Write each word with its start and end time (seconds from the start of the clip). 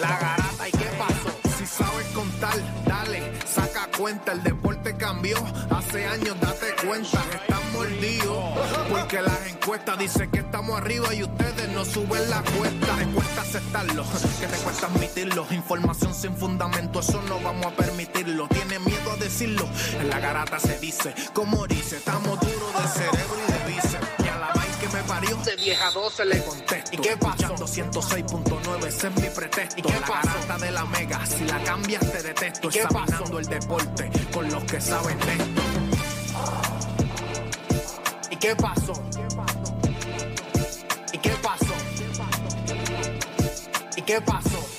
La 0.00 0.08
garata 0.18 0.68
y 0.68 0.72
qué 0.72 0.90
pasó, 0.98 1.30
si 1.56 1.66
sabes 1.66 2.06
contar, 2.08 2.54
dale, 2.84 3.32
saca 3.46 3.88
cuenta, 3.96 4.32
el 4.32 4.42
deporte 4.42 4.96
cambió, 4.96 5.36
hace 5.70 6.04
años 6.06 6.36
date 6.40 6.74
cuenta, 6.84 7.22
están 7.32 7.72
mordidos, 7.72 8.58
porque 8.90 9.22
las 9.22 9.46
encuestas 9.46 9.96
dicen 9.98 10.30
que 10.32 10.40
estamos 10.40 10.76
arriba 10.76 11.14
y 11.14 11.22
ustedes 11.22 11.68
no 11.68 11.84
suben 11.84 12.28
la 12.28 12.42
cuesta, 12.42 12.96
te 12.96 13.06
cuesta 13.06 13.42
aceptarlo, 13.42 14.04
que 14.40 14.46
te 14.46 14.56
cuesta 14.56 14.86
admitirlo, 14.88 15.46
información 15.50 16.12
sin 16.12 16.36
fundamento, 16.36 16.98
eso 16.98 17.22
no 17.28 17.38
vamos 17.40 17.66
a 17.66 17.76
permitirlo, 17.76 18.48
tiene 18.48 18.80
miedo 18.80 19.12
a 19.12 19.16
decirlo, 19.16 19.68
en 20.00 20.10
la 20.10 20.18
garata 20.18 20.58
se 20.58 20.76
dice, 20.80 21.14
como 21.32 21.68
dice, 21.68 21.98
estamos 21.98 22.40
duros 22.40 22.72
de 22.82 22.88
cerebro 22.88 23.43
parió, 25.24 25.36
de 25.44 25.56
vieja 25.56 25.90
12 25.90 26.24
le 26.24 26.44
contesto, 26.44 26.90
¿y 26.92 26.96
qué 26.98 27.16
pasó? 27.16 27.54
106.9, 27.54 28.86
ese 28.86 29.06
es 29.08 29.14
mi 29.16 29.28
pretexto, 29.28 29.80
¿y 29.80 29.82
qué 29.82 30.00
la 30.00 30.06
garata 30.06 30.58
de 30.58 30.70
la 30.70 30.84
mega, 30.86 31.26
si 31.26 31.44
la 31.44 31.62
cambias 31.62 32.12
te 32.12 32.22
detesto, 32.22 32.68
examinando 32.68 33.38
el 33.38 33.46
deporte 33.46 34.10
con 34.32 34.50
los 34.50 34.64
que 34.64 34.80
saben 34.80 35.18
esto. 35.20 35.62
¿Y 38.30 38.36
qué 38.36 38.56
pasó? 38.56 38.92
¿Y 41.12 41.18
qué 41.18 41.30
pasó? 41.42 41.74
¿Y 43.96 44.02
qué 44.02 44.20
pasó? 44.20 44.58
La 44.58 44.73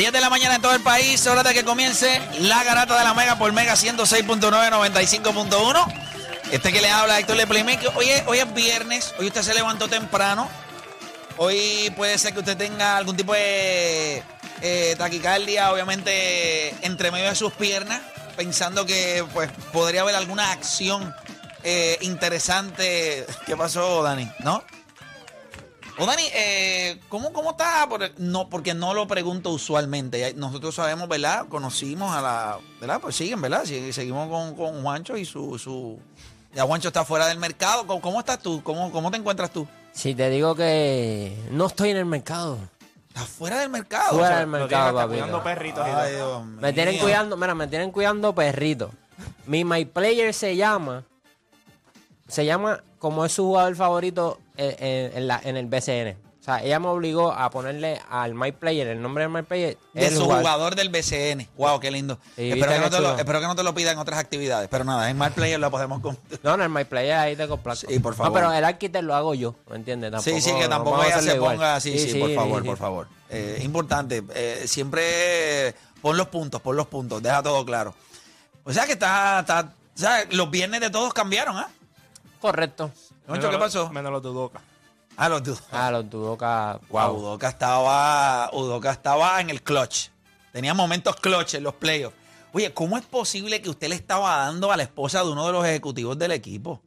10 0.00 0.12
de 0.12 0.20
la 0.22 0.30
mañana 0.30 0.54
en 0.54 0.62
todo 0.62 0.74
el 0.74 0.80
país, 0.80 1.26
hora 1.26 1.42
de 1.42 1.52
que 1.52 1.62
comience 1.62 2.22
la 2.38 2.64
garata 2.64 2.96
de 2.98 3.04
la 3.04 3.12
Mega 3.12 3.36
por 3.36 3.52
Mega 3.52 3.74
106.9, 3.74 4.40
95.1. 4.40 5.92
Este 6.50 6.72
que 6.72 6.80
le 6.80 6.88
habla 6.88 7.18
Héctor 7.18 7.36
Le. 7.36 7.44
Hoy 7.44 8.08
es, 8.08 8.22
hoy 8.26 8.38
es 8.38 8.54
viernes, 8.54 9.14
hoy 9.18 9.26
usted 9.26 9.42
se 9.42 9.52
levantó 9.52 9.88
temprano. 9.88 10.48
Hoy 11.36 11.92
puede 11.98 12.16
ser 12.16 12.32
que 12.32 12.38
usted 12.38 12.56
tenga 12.56 12.96
algún 12.96 13.14
tipo 13.14 13.34
de 13.34 14.22
eh, 14.62 14.94
taquicardia, 14.96 15.70
obviamente, 15.70 16.74
entre 16.80 17.10
medio 17.10 17.28
de 17.28 17.34
sus 17.34 17.52
piernas, 17.52 18.00
pensando 18.38 18.86
que 18.86 19.22
pues 19.34 19.50
podría 19.70 20.00
haber 20.00 20.14
alguna 20.14 20.50
acción 20.50 21.14
eh, 21.62 21.98
interesante. 22.00 23.26
¿Qué 23.44 23.54
pasó, 23.54 24.02
Dani? 24.02 24.32
¿No? 24.38 24.64
O 26.00 26.06
Dani, 26.06 26.22
eh, 26.32 26.98
¿cómo, 27.08 27.32
¿cómo 27.32 27.50
está? 27.50 27.86
Por- 27.88 28.10
no, 28.18 28.48
porque 28.48 28.72
no 28.74 28.94
lo 28.94 29.06
pregunto 29.06 29.50
usualmente. 29.50 30.32
Nosotros 30.34 30.74
sabemos, 30.74 31.08
¿verdad? 31.08 31.46
Conocimos 31.48 32.10
a 32.14 32.22
la. 32.22 32.58
¿Verdad? 32.80 33.00
Pues 33.00 33.16
siguen, 33.16 33.40
¿verdad? 33.42 33.62
Sí, 33.66 33.92
seguimos 33.92 34.28
con, 34.28 34.54
con 34.56 34.82
Juancho 34.82 35.16
y 35.16 35.24
su, 35.26 35.58
su. 35.58 35.98
Ya 36.54 36.64
Juancho 36.64 36.88
está 36.88 37.04
fuera 37.04 37.26
del 37.26 37.38
mercado. 37.38 37.86
¿Cómo, 37.86 38.00
cómo 38.00 38.18
estás 38.20 38.38
tú? 38.40 38.62
¿Cómo, 38.62 38.90
¿Cómo 38.90 39.10
te 39.10 39.18
encuentras 39.18 39.50
tú? 39.52 39.68
Si 39.92 40.14
te 40.14 40.30
digo 40.30 40.54
que 40.54 41.36
no 41.50 41.66
estoy 41.66 41.90
en 41.90 41.98
el 41.98 42.06
mercado. 42.06 42.58
Estás 43.08 43.28
fuera 43.28 43.58
del 43.58 43.68
mercado. 43.68 44.10
Fuera 44.10 44.24
O 44.24 44.28
sea, 44.28 44.38
del 44.38 44.46
mercado, 44.46 44.94
papito. 44.94 45.08
cuidando 45.10 45.42
perritos 45.42 45.84
Ay. 45.84 46.14
Dios 46.14 46.46
Me 46.46 46.72
tienen 46.72 46.98
cuidando, 46.98 47.36
mira, 47.36 47.54
me 47.54 47.66
tienen 47.66 47.90
cuidando 47.90 48.34
perritos. 48.34 48.90
Mi 49.46 49.64
My 49.64 49.84
Player 49.84 50.32
se 50.32 50.54
llama, 50.56 51.04
se 52.28 52.44
llama 52.46 52.82
como 52.98 53.24
es 53.24 53.32
su 53.32 53.42
jugador 53.44 53.74
favorito 53.76 54.38
en, 54.60 55.26
la, 55.26 55.40
en 55.42 55.56
el 55.56 55.66
BCN. 55.66 56.30
O 56.40 56.42
sea, 56.42 56.62
ella 56.62 56.80
me 56.80 56.88
obligó 56.88 57.32
a 57.32 57.50
ponerle 57.50 58.00
al 58.08 58.34
My 58.34 58.50
Player, 58.52 58.86
el 58.86 59.02
nombre 59.02 59.24
del 59.24 59.30
My 59.30 59.42
Player. 59.42 59.76
De 59.92 60.10
su 60.10 60.24
jugador 60.24 60.74
del 60.74 60.88
BCN. 60.88 61.46
Wow, 61.58 61.78
qué 61.80 61.90
lindo. 61.90 62.18
Sí, 62.34 62.50
espero, 62.50 62.72
que 62.72 62.78
no 62.78 62.90
te 62.90 63.00
lo, 63.00 63.18
espero 63.18 63.40
que 63.40 63.46
no 63.46 63.54
te 63.54 63.62
lo 63.62 63.74
pida 63.74 63.92
en 63.92 63.98
otras 63.98 64.18
actividades. 64.18 64.66
Pero 64.70 64.84
nada, 64.84 65.10
en 65.10 65.18
Mal 65.18 65.32
Player 65.32 65.60
lo 65.60 65.70
podemos. 65.70 66.00
No, 66.42 66.56
no, 66.56 66.64
el 66.64 66.70
My 66.70 66.84
Player 66.84 67.12
ahí 67.12 67.36
te 67.36 67.46
complaco. 67.46 67.80
Sí, 67.86 67.98
por 67.98 68.14
favor. 68.14 68.32
No, 68.32 68.34
pero 68.34 68.52
el 68.54 68.64
arquitect 68.64 69.04
lo 69.04 69.14
hago 69.14 69.34
yo, 69.34 69.54
¿me 69.68 69.76
entiendes? 69.76 70.12
Tampoco, 70.12 70.36
sí, 70.36 70.40
sí, 70.40 70.56
que 70.58 70.66
tampoco 70.66 71.04
ella 71.04 71.20
se 71.20 71.34
igual. 71.34 71.56
ponga 71.56 71.76
así, 71.76 71.98
sí, 71.98 72.18
por 72.18 72.34
favor, 72.34 72.62
sí. 72.62 72.68
por 72.68 72.78
favor. 72.78 73.08
Eh, 73.28 73.60
importante, 73.62 74.22
eh, 74.34 74.62
siempre 74.66 75.74
pon 76.00 76.16
los 76.16 76.28
puntos, 76.28 76.62
pon 76.62 76.74
los 76.74 76.86
puntos, 76.86 77.22
deja 77.22 77.42
todo 77.42 77.66
claro. 77.66 77.94
O 78.64 78.72
sea 78.72 78.86
que 78.86 78.92
está, 78.92 79.40
está 79.40 79.74
o 79.94 79.98
sea, 79.98 80.24
los 80.30 80.50
viernes 80.50 80.80
de 80.80 80.88
todos 80.88 81.12
cambiaron, 81.12 81.58
¿ah? 81.58 81.68
Correcto. 82.40 82.90
Concho, 83.30 83.50
¿qué 83.50 83.58
pasó? 83.58 83.90
Menos 83.90 84.12
los 84.12 84.22
Dudoka. 84.22 84.60
Ah, 85.16 85.28
los 85.28 85.42
dudos. 85.42 85.62
Ah, 85.72 85.90
los 85.90 86.08
Tudoka. 86.08 86.80
Wow, 86.88 87.16
Udoka 87.16 87.48
estaba, 87.48 88.50
Udoka 88.52 88.90
estaba 88.90 89.40
en 89.40 89.50
el 89.50 89.62
clutch. 89.62 90.08
Tenía 90.52 90.72
momentos 90.74 91.16
clutch 91.16 91.54
en 91.54 91.62
los 91.64 91.74
playoffs. 91.74 92.16
Oye, 92.52 92.72
¿cómo 92.74 92.96
es 92.96 93.04
posible 93.04 93.60
que 93.62 93.70
usted 93.70 93.88
le 93.88 93.94
estaba 93.94 94.36
dando 94.38 94.72
a 94.72 94.76
la 94.76 94.82
esposa 94.82 95.22
de 95.22 95.30
uno 95.30 95.46
de 95.46 95.52
los 95.52 95.64
ejecutivos 95.64 96.18
del 96.18 96.32
equipo? 96.32 96.80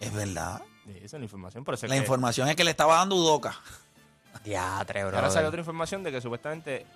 Es 0.00 0.12
verdad. 0.12 0.62
Sí, 0.84 0.92
esa 0.96 1.04
es 1.16 1.20
la 1.20 1.24
información. 1.24 1.64
Por 1.64 1.74
eso 1.74 1.86
es 1.86 1.90
La 1.90 1.94
que- 1.96 2.02
información 2.02 2.48
es 2.48 2.56
que 2.56 2.64
le 2.64 2.70
estaba 2.70 2.96
dando 2.96 3.16
Udoka. 3.16 3.54
Diatre, 4.44 5.04
bro. 5.04 5.16
Ahora 5.16 5.30
salió 5.30 5.48
otra 5.48 5.60
información 5.60 6.02
de 6.02 6.10
que 6.10 6.20
supuestamente 6.20 6.76
eh, 6.80 6.86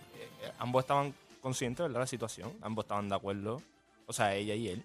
eh, 0.42 0.52
ambos 0.58 0.82
estaban 0.82 1.14
conscientes 1.40 1.84
¿verdad? 1.84 1.94
de 1.94 2.00
la 2.00 2.06
situación. 2.06 2.52
Ambos 2.62 2.84
estaban 2.84 3.08
de 3.08 3.14
acuerdo. 3.14 3.62
O 4.06 4.12
sea, 4.12 4.34
ella 4.34 4.54
y 4.54 4.68
él. 4.68 4.84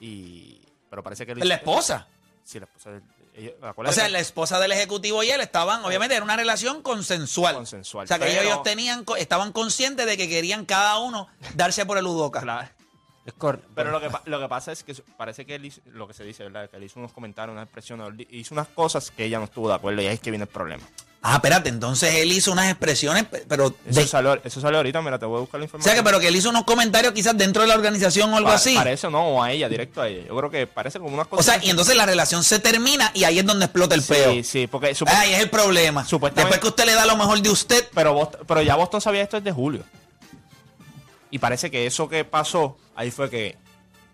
Y... 0.00 0.60
Pero 0.92 1.02
parece 1.02 1.24
que... 1.24 1.34
lo 1.34 1.42
La 1.46 1.54
esposa. 1.54 2.06
Sí, 2.44 2.60
la 2.60 2.66
esposa. 2.66 2.90
O 3.76 3.92
sea, 3.92 4.10
la 4.10 4.18
esposa 4.18 4.60
del 4.60 4.72
ejecutivo 4.72 5.22
y 5.22 5.30
él 5.30 5.40
estaban, 5.40 5.82
obviamente, 5.86 6.14
era 6.14 6.22
una 6.22 6.36
relación 6.36 6.82
consensual. 6.82 7.54
Consensual, 7.54 8.04
O 8.04 8.06
sea, 8.08 8.18
que 8.18 8.26
pero- 8.26 8.42
ellos 8.42 8.62
tenían, 8.62 9.06
estaban 9.16 9.52
conscientes 9.52 10.04
de 10.04 10.18
que 10.18 10.28
querían 10.28 10.66
cada 10.66 10.98
uno 10.98 11.28
darse 11.54 11.86
por 11.86 11.96
el 11.96 12.06
Udoka. 12.06 12.40
Claro. 12.42 12.68
Es 13.24 13.32
Pero 13.74 13.90
lo 13.90 14.00
que, 14.02 14.10
lo 14.26 14.38
que 14.38 14.48
pasa 14.48 14.70
es 14.72 14.84
que 14.84 14.94
parece 15.16 15.46
que 15.46 15.54
él 15.54 15.64
hizo, 15.64 15.80
lo 15.86 16.06
que 16.06 16.12
se 16.12 16.24
dice, 16.24 16.42
¿verdad? 16.42 16.68
Que 16.68 16.76
él 16.76 16.82
hizo 16.82 16.98
unos 16.98 17.12
comentarios, 17.12 17.54
unas 17.54 17.64
expresiones, 17.64 18.08
él 18.08 18.26
hizo 18.28 18.54
unas 18.54 18.68
cosas 18.68 19.10
que 19.12 19.24
ella 19.24 19.38
no 19.38 19.46
estuvo 19.46 19.68
de 19.68 19.76
acuerdo 19.76 20.02
y 20.02 20.08
ahí 20.08 20.14
es 20.14 20.20
que 20.20 20.30
viene 20.30 20.44
el 20.44 20.50
problema. 20.50 20.82
Ah, 21.24 21.36
espérate, 21.36 21.68
entonces 21.68 22.16
él 22.16 22.32
hizo 22.32 22.50
unas 22.50 22.68
expresiones, 22.68 23.22
pe- 23.26 23.44
pero... 23.48 23.72
Eso, 23.86 24.00
de- 24.00 24.06
salió, 24.08 24.40
eso 24.42 24.60
salió 24.60 24.78
ahorita, 24.78 25.00
mira, 25.02 25.20
te 25.20 25.26
voy 25.26 25.36
a 25.36 25.40
buscar 25.42 25.60
la 25.60 25.62
o 25.62 25.66
información. 25.66 25.94
sea, 25.94 26.02
que 26.02 26.04
pero 26.04 26.18
que 26.18 26.26
él 26.26 26.34
hizo 26.34 26.50
unos 26.50 26.64
comentarios 26.64 27.12
quizás 27.12 27.38
dentro 27.38 27.62
de 27.62 27.68
la 27.68 27.74
organización 27.76 28.32
o 28.32 28.36
algo 28.36 28.48
Pa- 28.48 28.56
así. 28.56 28.74
Parece 28.74 29.08
no, 29.08 29.22
o 29.28 29.40
a 29.42 29.52
ella, 29.52 29.68
directo 29.68 30.02
a 30.02 30.08
ella. 30.08 30.26
Yo 30.26 30.36
creo 30.36 30.50
que 30.50 30.66
parece 30.66 30.98
como 30.98 31.14
unas 31.14 31.26
O 31.26 31.30
cosas. 31.30 31.46
sea, 31.54 31.64
y 31.64 31.70
entonces 31.70 31.94
la 31.94 32.06
relación 32.06 32.42
se 32.42 32.58
termina 32.58 33.12
y 33.14 33.22
ahí 33.22 33.38
es 33.38 33.46
donde 33.46 33.66
explota 33.66 33.94
el 33.94 34.02
peo. 34.02 34.32
Sí, 34.32 34.42
sí, 34.42 34.66
porque 34.66 34.96
Ahí 35.06 35.32
es 35.34 35.40
el 35.40 35.48
problema. 35.48 36.04
Supuestamente- 36.04 36.54
Después 36.56 36.60
que 36.60 36.68
usted 36.82 36.86
le 36.86 36.94
da 36.96 37.06
lo 37.06 37.16
mejor 37.16 37.40
de 37.40 37.50
usted, 37.50 37.88
pero, 37.94 38.14
Boston- 38.14 38.40
pero 38.48 38.60
ya 38.62 38.74
Boston 38.74 39.00
sabía 39.00 39.22
esto 39.22 39.36
desde 39.40 39.52
julio. 39.52 39.84
Y 41.30 41.38
parece 41.38 41.70
que 41.70 41.86
eso 41.86 42.08
que 42.08 42.24
pasó, 42.24 42.76
ahí 42.96 43.12
fue 43.12 43.30
que 43.30 43.56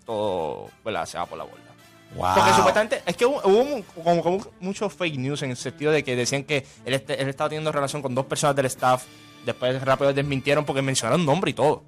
todo 0.05 0.69
¿verdad? 0.85 1.07
se 1.07 1.17
va 1.17 1.25
por 1.25 1.39
la 1.39 1.45
borda. 1.45 1.68
Wow. 2.17 2.35
Porque 2.35 2.53
supuestamente, 2.55 3.03
es 3.05 3.17
que 3.17 3.27
hubo, 3.27 3.41
hubo 3.45 3.83
como, 4.03 4.23
como 4.23 4.47
muchos 4.61 4.93
fake 4.95 5.19
news 5.19 5.43
en 5.43 5.51
el 5.51 5.57
sentido 5.57 5.93
de 5.93 6.03
que 6.03 6.17
decían 6.17 6.43
que 6.45 6.67
él, 6.85 6.95
este- 6.95 7.21
él 7.21 7.29
estaba 7.29 7.51
teniendo 7.51 7.71
relación 7.71 8.01
con 8.03 8.15
dos 8.15 8.27
personas 8.27 8.57
del 8.57 8.67
staff. 8.67 9.05
Después 9.45 9.81
rápido 9.83 10.13
desmintieron 10.13 10.65
porque 10.65 10.83
mencionaron 10.83 11.25
nombre 11.25 11.51
y 11.51 11.55
todo 11.55 11.85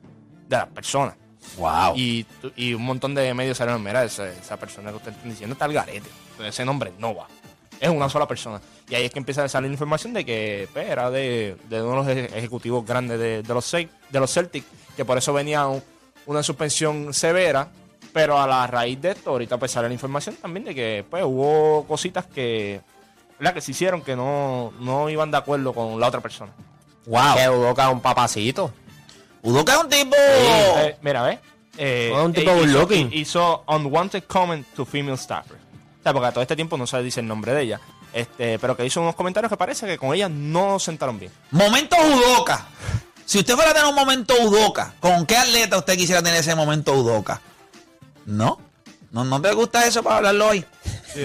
de 0.49 0.57
las 0.57 0.67
personas. 0.69 1.15
Wow. 1.57 1.97
Y, 1.97 2.27
y 2.55 2.75
un 2.75 2.83
montón 2.83 3.15
de 3.15 3.33
medios 3.35 3.57
salieron, 3.59 3.83
mira, 3.83 4.05
esa, 4.05 4.29
esa 4.29 4.57
persona 4.59 4.91
que 4.91 4.97
usted 4.97 5.13
está 5.13 5.29
diciendo 5.29 5.55
está 5.55 5.65
al 5.65 5.73
garete. 5.73 6.09
Entonces, 6.33 6.55
ese 6.55 6.65
nombre 6.65 6.93
no 6.99 7.15
va. 7.15 7.27
Es 7.81 7.89
una 7.89 8.11
sola 8.11 8.29
persona. 8.29 8.61
Y 8.91 8.95
ahí 8.95 9.07
es 9.07 9.11
que 9.11 9.19
empieza 9.19 9.43
a 9.43 9.49
salir 9.49 9.71
información 9.71 10.13
de 10.13 10.25
que 10.27 10.69
pues, 10.73 10.87
era 10.89 11.11
de, 11.11 11.57
de 11.71 11.83
uno 11.83 12.05
de 12.05 12.15
los 12.15 12.25
eje- 12.31 12.37
ejecutivos 12.37 12.85
grandes 12.85 13.19
de, 13.19 13.43
de 13.43 13.55
los, 13.55 13.71
de 13.73 14.21
los 14.21 14.31
Celtics, 14.33 14.67
que 14.97 15.05
por 15.07 15.17
eso 15.17 15.33
venía 15.33 15.67
un- 15.67 15.83
una 16.27 16.43
suspensión 16.43 17.15
severa. 17.15 17.69
Pero 18.13 18.41
a 18.41 18.47
la 18.47 18.67
raíz 18.67 19.01
de 19.01 19.13
esto, 19.13 19.31
ahorita 19.31 19.57
pues 19.59 19.71
sale 19.71 19.89
la 19.89 19.95
información 19.95 20.35
también 20.37 20.65
de 20.65 20.75
que 20.75 21.05
pues 21.09 21.23
hubo 21.25 21.85
cositas 21.87 22.27
que, 22.27 22.81
¿verdad? 23.39 23.55
que 23.55 23.61
se 23.61 23.71
hicieron 23.71 24.03
que 24.03 24.17
no, 24.17 24.73
no 24.81 25.09
iban 25.09 25.31
de 25.31 25.37
acuerdo 25.37 25.73
con 25.73 25.99
la 26.01 26.09
otra 26.09 26.21
persona. 26.21 26.53
wow. 27.07 27.37
Que 27.37 27.49
Udoka 27.49 27.87
es 27.87 27.93
un 27.93 28.01
papacito. 28.01 28.73
Udoka 29.43 29.75
es 29.75 29.79
un 29.79 29.89
tipo. 29.89 30.17
Eh, 30.17 30.97
mira, 31.03 31.23
¿ves? 31.23 31.39
Eh, 31.79 32.11
Oh, 32.15 32.25
un 32.25 32.33
tipo 32.33 32.51
eh, 32.51 32.63
hizo, 32.65 32.79
looking. 32.79 33.11
hizo 33.13 33.65
unwanted 33.69 34.25
comment 34.25 34.67
to 34.75 34.85
female 34.85 35.17
staffer. 35.17 35.57
O 35.57 36.03
sea, 36.03 36.13
porque 36.13 36.27
a 36.29 36.33
todo 36.33 36.43
este 36.43 36.57
tiempo 36.57 36.77
no 36.77 36.87
se 36.87 37.01
dice 37.03 37.21
el 37.21 37.27
nombre 37.29 37.53
de 37.55 37.63
ella. 37.63 37.81
Este, 38.13 38.59
pero 38.59 38.77
que 38.77 38.85
hizo 38.85 39.01
unos 39.01 39.15
comentarios 39.15 39.49
que 39.51 39.57
parece 39.57 39.87
que 39.87 39.97
con 39.97 40.13
ella 40.13 40.29
no 40.29 40.79
sentaron 40.81 41.19
bien. 41.19 41.31
Momento 41.53 41.97
Udoka. 41.97 42.67
Si 43.25 43.39
usted 43.39 43.55
fuera 43.55 43.71
a 43.71 43.75
tener 43.75 43.89
un 43.89 43.95
momento 43.95 44.35
Udoka, 44.43 44.95
¿con 44.99 45.25
qué 45.25 45.37
atleta 45.37 45.79
usted 45.79 45.97
quisiera 45.97 46.21
tener 46.21 46.41
ese 46.41 46.55
momento 46.57 46.93
Udoka? 46.93 47.41
¿No? 48.27 48.59
¿No, 49.11 49.25
no 49.25 49.41
te 49.43 49.53
gusta 49.53 49.87
eso 49.87 50.03
para 50.03 50.17
hablarlo 50.19 50.49
hoy? 50.49 50.65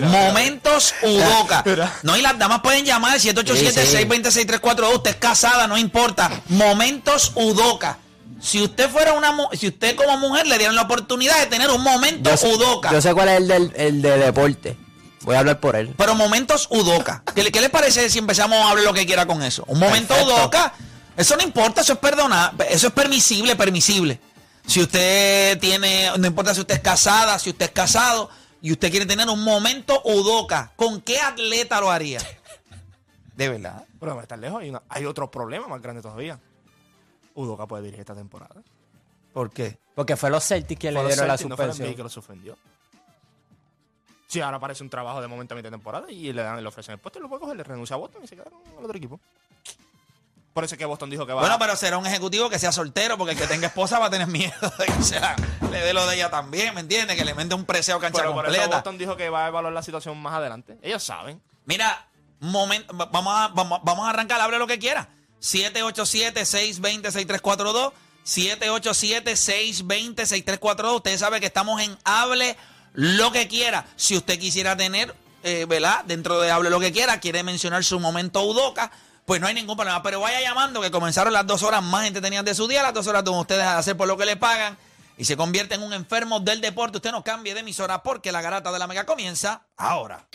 Momentos 0.02 0.94
Udoka. 1.04 1.64
No, 2.04 2.18
y 2.18 2.22
las 2.22 2.38
damas 2.40 2.62
pueden 2.62 2.84
llamar 2.86 3.20
787-620-6342. 3.20 4.96
Usted 4.96 5.10
es 5.12 5.16
casada, 5.18 5.68
no 5.68 5.78
importa. 5.78 6.30
Momentos 6.50 7.32
Udoka. 7.36 7.98
Si 8.42 8.62
usted 8.62 8.90
fuera 8.90 9.14
una 9.14 9.36
si 9.54 9.68
usted 9.68 9.96
como 9.96 10.18
mujer 10.18 10.46
le 10.48 10.58
dieran 10.58 10.76
la 10.76 10.84
oportunidad 10.84 11.40
de 11.40 11.46
tener 11.48 11.70
un 11.70 11.82
momento 11.82 12.30
Yo 12.32 12.38
sé, 12.38 12.54
Udoka. 12.54 12.92
yo 12.92 13.02
sé 13.02 13.14
cuál 13.14 13.30
es 13.30 13.38
el, 13.38 13.48
del, 13.48 13.74
el 13.76 14.02
de 14.02 14.18
deporte. 14.18 14.78
Voy 15.22 15.36
a 15.36 15.40
hablar 15.40 15.60
por 15.60 15.76
él. 15.76 15.94
Pero 15.98 16.14
momentos 16.16 16.68
Udoka. 16.70 17.24
¿Qué, 17.34 17.44
le- 17.44 17.52
qué 17.52 17.62
le 17.62 17.70
parece 17.70 18.10
si 18.10 18.20
empezamos 18.20 18.58
a 18.60 18.70
hablar 18.72 18.86
lo 18.86 18.94
que 18.94 19.06
quiera 19.06 19.26
con 19.26 19.42
eso? 19.42 19.64
Un 19.68 19.80
momento 19.80 20.14
Perfecto. 20.16 20.36
Udoka. 20.36 20.74
Eso 21.18 21.36
no 21.38 21.44
importa, 21.44 21.82
eso 21.82 21.94
es 21.94 22.00
perdonar, 22.00 22.52
eso 22.70 22.88
es 22.88 22.94
permisible, 22.94 23.56
permisible. 23.56 24.20
Si 24.68 24.82
usted 24.82 25.60
tiene, 25.60 26.10
no 26.18 26.28
importa 26.28 26.54
si 26.54 26.62
usted 26.62 26.76
es 26.76 26.82
casada, 26.82 27.38
si 27.40 27.52
usted 27.52 27.66
es 27.66 27.72
casado 27.72 28.30
y 28.62 28.72
usted 28.72 28.90
quiere 28.92 29.06
tener 29.06 29.30
un 29.30 29.44
momento 29.44 30.02
Udoka, 30.04 30.72
¿con 30.76 31.02
qué 31.02 31.20
atleta 31.20 31.80
lo 31.80 31.92
haría? 31.92 32.20
De 33.36 33.50
verdad. 33.50 33.86
Pero 34.00 34.16
va 34.16 34.22
a 34.22 34.24
estar 34.24 34.40
lejos. 34.40 34.62
Hay, 34.62 34.70
una- 34.70 34.82
hay 34.90 35.06
otro 35.06 35.30
problema 35.30 35.68
más 35.68 35.82
grande 35.82 36.02
todavía. 36.02 36.40
Udoka 37.36 37.68
puede 37.68 37.84
dirigir 37.84 38.02
esta 38.02 38.16
temporada. 38.16 38.56
¿Por 39.34 39.52
qué? 39.52 39.78
Porque 39.94 40.16
fue 40.16 40.30
los 40.30 40.44
Celtics 40.46 40.80
que 40.80 40.92
le 40.92 41.00
Fue 41.00 41.08
dieron 41.10 41.28
la 41.28 41.34
Celtics, 41.38 41.50
no 41.50 41.56
fue 41.58 41.66
el 41.66 41.72
suspensión. 41.72 41.90
NBA 41.94 41.96
que 41.98 42.04
lo 42.04 42.10
suspendió. 42.10 42.58
Sí, 44.28 44.42
ahora 44.42 44.58
aparece 44.58 44.84
un 44.84 44.90
trabajo 44.90 45.22
de 45.22 45.28
momento 45.28 45.54
a 45.54 45.58
mitad 45.58 45.68
de 45.70 45.78
temporada 45.78 46.10
y 46.12 46.34
le, 46.34 46.42
dan, 46.42 46.62
le 46.62 46.68
ofrecen 46.68 46.94
el 46.94 47.00
puesto 47.00 47.20
y 47.20 47.22
lo 47.22 47.30
puede 47.30 47.42
coger, 47.42 47.56
le 47.58 47.64
renuncia 47.64 47.96
a 47.96 48.00
Boston 48.00 48.22
y 48.24 48.28
se 48.28 48.36
queda 48.36 48.46
con 48.50 48.62
el 48.80 48.84
otro 48.86 48.98
equipo. 48.98 49.20
Por 50.56 50.64
eso 50.64 50.74
es 50.76 50.80
que 50.80 50.86
Boston 50.86 51.10
dijo 51.10 51.26
que 51.28 51.34
va 51.34 51.42
Bueno, 51.42 51.60
pero 51.60 51.76
será 51.76 51.98
un 51.98 52.08
ejecutivo 52.08 52.50
que 52.50 52.58
sea 52.58 52.72
soltero, 52.72 53.18
porque 53.18 53.34
el 53.34 53.38
que 53.38 53.46
tenga 53.46 53.68
esposa 53.68 54.00
va 54.00 54.06
a 54.06 54.10
tener 54.10 54.26
miedo 54.28 54.54
de 54.80 54.86
que 54.86 55.04
sea, 55.04 55.36
le 55.70 55.82
dé 55.82 55.94
lo 55.94 56.08
de 56.08 56.16
ella 56.16 56.30
también, 56.32 56.74
¿me 56.74 56.80
entiendes? 56.80 57.18
Que 57.18 57.26
le 57.26 57.34
mete 57.36 57.54
un 57.54 57.66
preseo 57.66 58.00
cancha 58.00 58.20
Pero 58.22 58.34
por 58.34 58.46
eso 58.46 58.54
completa. 58.54 58.78
Boston 58.78 58.98
dijo 58.98 59.18
que 59.18 59.30
va 59.30 59.44
a 59.44 59.48
evaluar 59.50 59.74
la 59.74 59.84
situación 59.84 60.18
más 60.18 60.34
adelante. 60.34 60.78
Ellos 60.82 61.04
saben. 61.04 61.42
Mira, 61.66 62.08
momento, 62.40 62.96
va- 62.98 63.08
vamos 63.08 63.34
a, 63.36 63.50
vamos, 63.50 63.82
vamos 63.84 64.08
a 64.08 64.12
arrancar, 64.12 64.40
hable 64.40 64.58
lo 64.58 64.66
que 64.66 64.80
quiera. 64.80 65.10
787-620-6342. 65.42 67.92
787-620-6342. 68.26 70.96
Usted 70.96 71.18
sabe 71.18 71.40
que 71.40 71.46
estamos 71.48 71.82
en 71.82 71.98
Hable 72.04 72.56
lo 72.94 73.32
que 73.32 73.48
quiera. 73.48 73.86
Si 73.96 74.16
usted 74.18 74.38
quisiera 74.40 74.76
tener, 74.78 75.16
eh, 75.44 75.66
¿verdad? 75.68 76.04
Dentro 76.06 76.40
de 76.40 76.52
Hable 76.52 76.70
lo 76.70 76.80
que 76.80 76.92
quiera, 76.92 77.20
quiere 77.20 77.44
mencionar 77.44 77.84
su 77.84 78.00
momento 78.00 78.42
Udoca, 78.44 78.92
pues 79.26 79.42
no 79.42 79.48
hay 79.48 79.54
ningún 79.54 79.76
problema. 79.76 80.02
Pero 80.02 80.22
vaya 80.22 80.40
llamando, 80.42 80.82
que 80.82 80.92
comenzaron 80.92 81.34
las 81.34 81.46
dos 81.46 81.64
horas 81.64 81.84
más 81.84 82.06
entretenidas 82.06 82.46
de 82.46 82.56
su 82.56 82.68
día, 82.68 82.84
las 82.84 82.94
dos 82.94 83.08
horas 83.08 83.24
donde 83.24 83.42
ustedes 83.42 83.64
hacer 83.66 83.98
por 83.98 84.08
lo 84.08 84.18
que 84.18 84.26
le 84.26 84.38
pagan 84.38 84.78
y 85.18 85.26
se 85.26 85.36
convierte 85.36 85.76
en 85.76 85.84
un 85.84 85.94
enfermo 85.94 86.40
del 86.40 86.62
deporte. 86.62 86.98
Usted 86.98 87.12
no 87.12 87.24
cambie 87.24 87.54
de 87.54 87.62
emisora 87.62 88.04
porque 88.04 88.32
la 88.32 88.42
garata 88.42 88.72
de 88.72 88.80
la 88.80 88.88
mega 88.88 89.06
comienza 89.06 89.65
ahora. 89.78 90.28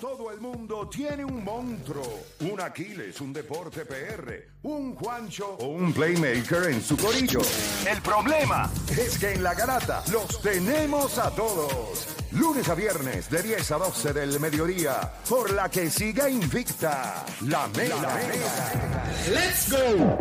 Todo 0.00 0.30
el 0.30 0.40
mundo 0.40 0.88
tiene 0.88 1.24
un 1.24 1.42
monstruo, 1.42 2.20
un 2.40 2.60
Aquiles, 2.60 3.20
un 3.20 3.32
deporte 3.32 3.84
PR, 3.84 4.32
un 4.62 4.94
Juancho 4.94 5.56
o 5.60 5.66
un 5.66 5.92
playmaker 5.92 6.70
en 6.70 6.80
su 6.82 6.96
corillo. 6.96 7.40
El 7.88 8.00
problema 8.00 8.70
es 8.96 9.18
que 9.18 9.32
en 9.32 9.42
la 9.42 9.54
garata 9.54 10.04
los 10.12 10.40
tenemos 10.40 11.18
a 11.18 11.30
todos. 11.30 12.06
Lunes 12.32 12.68
a 12.68 12.74
viernes 12.74 13.28
de 13.30 13.42
10 13.42 13.70
a 13.72 13.78
12 13.78 14.12
del 14.12 14.38
mediodía, 14.38 15.12
por 15.28 15.50
la 15.52 15.68
que 15.68 15.90
siga 15.90 16.28
invicta 16.28 17.24
la 17.46 17.66
mega. 17.68 18.20
¡Let's 19.28 19.70
go! 19.70 20.16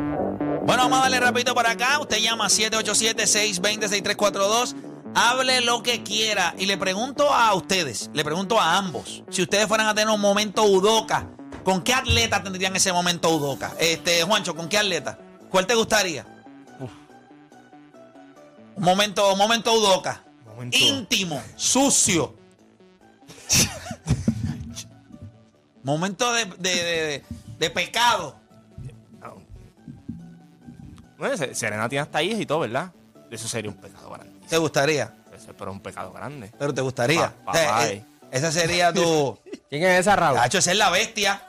Bueno, 0.66 0.84
vamos 0.84 1.00
a 1.00 1.02
darle 1.04 1.20
rapidito 1.20 1.54
por 1.54 1.68
acá. 1.68 2.00
Usted 2.00 2.18
llama 2.18 2.48
787-620-6342. 2.48 4.76
Hable 5.18 5.62
lo 5.62 5.82
que 5.84 6.04
quiera. 6.04 6.54
Y 6.58 6.66
le 6.68 6.78
pregunto 6.78 7.34
a 7.34 7.54
ustedes, 7.56 8.10
le 8.14 8.24
pregunto 8.24 8.60
a 8.60 8.78
ambos, 8.78 9.24
si 9.30 9.42
ustedes 9.42 9.68
fueran 9.68 9.88
a 9.88 9.96
tener 9.96 10.14
un 10.14 10.22
momento 10.22 10.64
Udoca, 10.64 11.28
¿con 11.64 11.82
qué 11.82 11.94
atleta 11.94 12.44
tendrían 12.44 12.76
ese 12.76 12.94
momento 12.94 13.30
Udoca? 13.36 13.74
Este, 13.80 14.22
Juancho, 14.24 14.56
¿con 14.56 14.70
qué 14.70 14.78
atleta? 14.78 15.18
¿Cuál 15.50 15.66
te 15.66 15.74
gustaría? 15.76 16.26
Un 18.76 18.84
momento, 18.84 19.32
un 19.34 19.38
momento 19.40 19.74
Udoca. 19.74 20.24
Momento- 20.46 20.78
Íntimo, 20.78 21.42
sucio. 21.56 22.36
momento 25.84 26.32
de, 26.34 26.46
de- 26.46 26.70
de- 26.84 27.24
de 27.60 27.70
pecado. 27.72 28.36
Bueno, 31.18 31.36
tiene 31.90 32.00
hasta 32.00 32.22
hijas 32.22 32.40
y 32.40 32.46
todo, 32.46 32.60
¿verdad? 32.60 32.92
Eso 33.32 33.48
sería 33.48 33.72
un 33.72 33.78
pecado 33.78 34.12
grande. 34.12 34.37
¿Te 34.50 34.58
gustaría? 34.58 35.14
Ese- 35.36 35.54
Pero 35.54 35.72
un 35.72 35.80
pecado 35.82 36.12
grande. 36.12 36.52
Pero 36.58 36.74
te 36.74 36.82
gustaría. 36.82 37.34
Pa- 37.46 37.52
O 37.52 37.56
sea, 37.56 37.66
papá, 37.68 37.88
eh, 37.88 37.94
eh. 37.94 38.06
esa 38.32 38.52
sería 38.52 38.92
tu. 38.94 39.38
¿Quién 39.70 39.84
es 39.84 40.00
esa, 40.02 40.16
Raúl? 40.16 40.40
Hacho, 40.40 40.58
esa 40.60 40.72
es 40.72 40.78
la 40.78 40.90
bestia. 40.90 41.42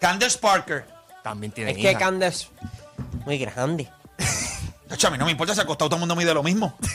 Candace 0.00 0.38
Parker. 0.38 0.86
También 1.22 1.52
tiene 1.52 1.72
Es 1.72 1.76
que. 1.78 1.94
Candace 1.96 2.46
muy 3.26 3.38
grande. 3.38 3.88
Hacho, 4.90 5.08
a 5.08 5.10
mí 5.10 5.18
no 5.18 5.26
me 5.26 5.32
importa 5.32 5.54
si 5.54 5.60
ha 5.60 5.66
costado 5.66 5.88
todo 5.90 5.96
el 5.96 6.00
mundo 6.00 6.16
mide 6.16 6.32
lo 6.32 6.42
mismo. 6.42 6.76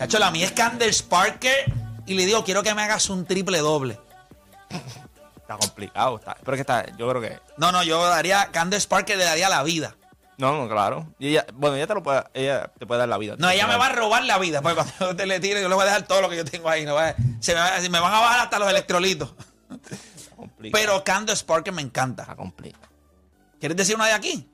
Hacho, 0.00 0.18
la 0.18 0.30
mía 0.30 0.46
es 0.46 0.52
Candace 0.52 1.02
Parker. 1.02 1.72
Y 2.06 2.14
le 2.14 2.26
digo, 2.26 2.44
quiero 2.44 2.62
que 2.62 2.72
me 2.74 2.82
hagas 2.82 3.10
un 3.10 3.24
triple 3.24 3.58
doble. 3.58 3.98
Está 5.36 5.56
complicado. 5.56 6.18
Está, 6.18 6.36
pero 6.44 6.52
es 6.52 6.56
que 6.58 6.60
está, 6.60 6.86
yo 6.96 7.08
creo 7.08 7.20
que... 7.20 7.40
No, 7.56 7.72
no, 7.72 7.82
yo 7.82 8.04
daría. 8.08 8.50
Candace 8.52 8.86
Parker 8.86 9.16
le 9.16 9.24
daría 9.24 9.48
la 9.48 9.62
vida. 9.64 9.96
No, 10.38 10.52
no, 10.62 10.68
claro. 10.68 11.06
Y 11.18 11.28
ella, 11.28 11.46
bueno, 11.54 11.76
ella 11.76 11.86
te 11.86 11.94
lo 11.94 12.02
puede, 12.02 12.22
ella 12.34 12.70
te 12.78 12.86
puede 12.86 12.98
dar 13.00 13.08
la 13.08 13.16
vida. 13.18 13.36
No, 13.38 13.48
ella 13.48 13.66
me 13.66 13.76
va 13.76 13.86
a 13.86 13.92
robar 13.92 14.22
la 14.24 14.38
vida. 14.38 14.60
Porque 14.60 14.76
cuando 14.76 14.92
yo 15.00 15.16
te 15.16 15.24
le 15.26 15.40
tire, 15.40 15.62
yo 15.62 15.68
le 15.68 15.74
voy 15.74 15.82
a 15.82 15.86
dejar 15.86 16.02
todo 16.06 16.20
lo 16.20 16.28
que 16.28 16.36
yo 16.36 16.44
tengo 16.44 16.68
ahí. 16.68 16.84
No 16.84 16.94
va 16.94 17.08
a- 17.08 17.16
se 17.40 17.54
me, 17.54 17.60
va- 17.60 17.80
se 17.80 17.88
me 17.88 17.98
van 18.00 18.12
a 18.12 18.20
bajar 18.20 18.40
hasta 18.40 18.58
los 18.58 18.68
electrolitos. 18.68 19.34
Pero 20.72 21.02
Candace 21.04 21.44
Parker 21.44 21.72
me 21.72 21.82
encanta. 21.82 22.22
Está 22.24 22.36
complicado. 22.36 22.86
¿Quieres 23.58 23.76
decir 23.76 23.94
una 23.96 24.06
de 24.06 24.12
aquí? 24.12 24.48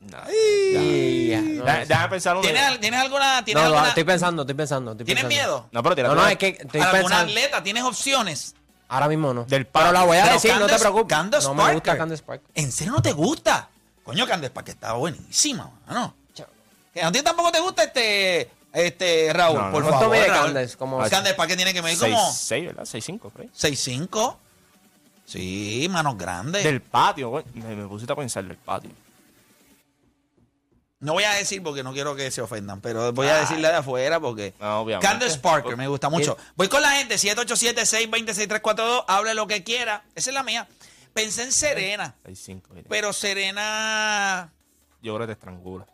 No, 0.00 0.18
Y 0.30 1.28
ya, 1.28 1.40
no, 1.40 1.64
Deja- 1.64 1.84
Déjame 1.86 2.08
pensar 2.08 2.34
una. 2.36 2.42
¿Tienes, 2.42 2.62
al- 2.62 2.78
¿tienes 2.80 3.00
alguna.? 3.00 3.44
¿Tienes, 3.44 3.62
no, 3.62 3.68
alguna 3.68 3.88
estoy 3.88 4.04
pensando, 4.04 4.42
estoy 4.42 4.54
pensando. 4.54 4.90
Estoy 4.92 5.06
¿Tienes 5.06 5.24
pensando. 5.24 5.52
miedo? 5.52 5.68
No, 5.72 5.82
pero 5.82 6.08
No, 6.08 6.14
no, 6.16 6.26
es 6.28 6.36
que 6.36 6.48
estoy 6.48 6.80
¿Alguna 6.80 7.00
pensando. 7.00 7.30
atleta? 7.30 7.62
¿Tienes 7.62 7.84
opciones? 7.84 8.54
Ahora 8.88 9.08
mismo 9.08 9.32
no. 9.32 9.44
Del 9.44 9.66
Pero 9.66 9.92
la 9.92 10.04
voy 10.04 10.18
a 10.18 10.22
Pero 10.24 10.34
decir, 10.34 10.52
no 10.58 10.66
te 10.66 10.78
preocupes. 10.78 11.06
Candace 11.16 11.46
no 11.48 11.54
me 11.54 11.62
Parker. 11.62 11.74
gusta 11.76 11.96
Candace 11.96 12.22
Parker. 12.22 12.50
¿En 12.54 12.70
serio 12.72 12.92
no 12.92 13.00
te 13.02 13.12
gusta? 13.12 13.70
Coño, 14.04 14.26
Candace 14.26 14.52
Parker 14.52 14.74
está 14.74 14.92
buenísima, 14.92 15.70
mano. 15.86 16.14
Que 16.92 17.02
¿A 17.02 17.10
ti 17.10 17.22
tampoco 17.22 17.50
te 17.50 17.58
gusta 17.58 17.82
este, 17.82 18.48
este 18.72 19.32
Raúl? 19.32 19.56
No, 19.58 19.66
no. 19.66 19.72
por 19.72 19.82
¿Cuánto 19.82 19.98
favor. 20.00 20.16
mide 20.16 20.28
Raúl. 20.28 20.44
Candace? 20.46 20.76
Como- 20.76 20.98
Candace 21.08 21.34
Parker 21.34 21.56
tiene 21.56 21.74
que 21.74 21.82
medir 21.82 21.98
como 21.98 22.32
6, 22.32 22.66
¿verdad? 22.66 22.84
6-5, 22.84 23.18
por 23.30 23.40
ahí. 23.40 23.50
6'5". 23.52 24.36
Sí, 25.26 25.88
manos 25.90 26.16
grandes. 26.16 26.62
Del 26.62 26.80
patio, 26.82 27.30
güey. 27.30 27.44
Me, 27.54 27.74
me 27.74 27.88
pusiste 27.88 28.12
a 28.12 28.16
pensar 28.16 28.44
del 28.44 28.58
patio. 28.58 28.90
No 31.00 31.14
voy 31.14 31.24
a 31.24 31.32
decir 31.32 31.62
porque 31.62 31.82
no 31.82 31.92
quiero 31.92 32.14
que 32.14 32.30
se 32.30 32.40
ofendan, 32.40 32.80
pero 32.80 33.12
voy 33.12 33.26
a 33.26 33.36
decirle 33.36 33.68
de 33.68 33.74
afuera 33.74 34.20
porque... 34.20 34.54
No, 34.60 34.80
obviamente. 34.80 35.06
Candace 35.06 35.38
Parker, 35.38 35.76
me 35.76 35.86
gusta 35.88 36.08
mucho. 36.08 36.38
Voy 36.56 36.68
con 36.68 36.80
la 36.80 36.92
gente, 36.92 37.16
787-620-6342, 37.16 39.04
hable 39.08 39.34
lo 39.34 39.46
que 39.46 39.62
quiera. 39.64 40.04
Esa 40.14 40.30
es 40.30 40.34
la 40.34 40.42
mía. 40.42 40.66
Pensé 41.14 41.44
en 41.44 41.52
Serena, 41.52 42.16
6-5, 42.24 42.62
mira. 42.70 42.86
pero 42.90 43.12
Serena... 43.12 44.52
Yo 45.00 45.18
que 45.18 45.26
te 45.26 45.32
estrangula. 45.32 45.86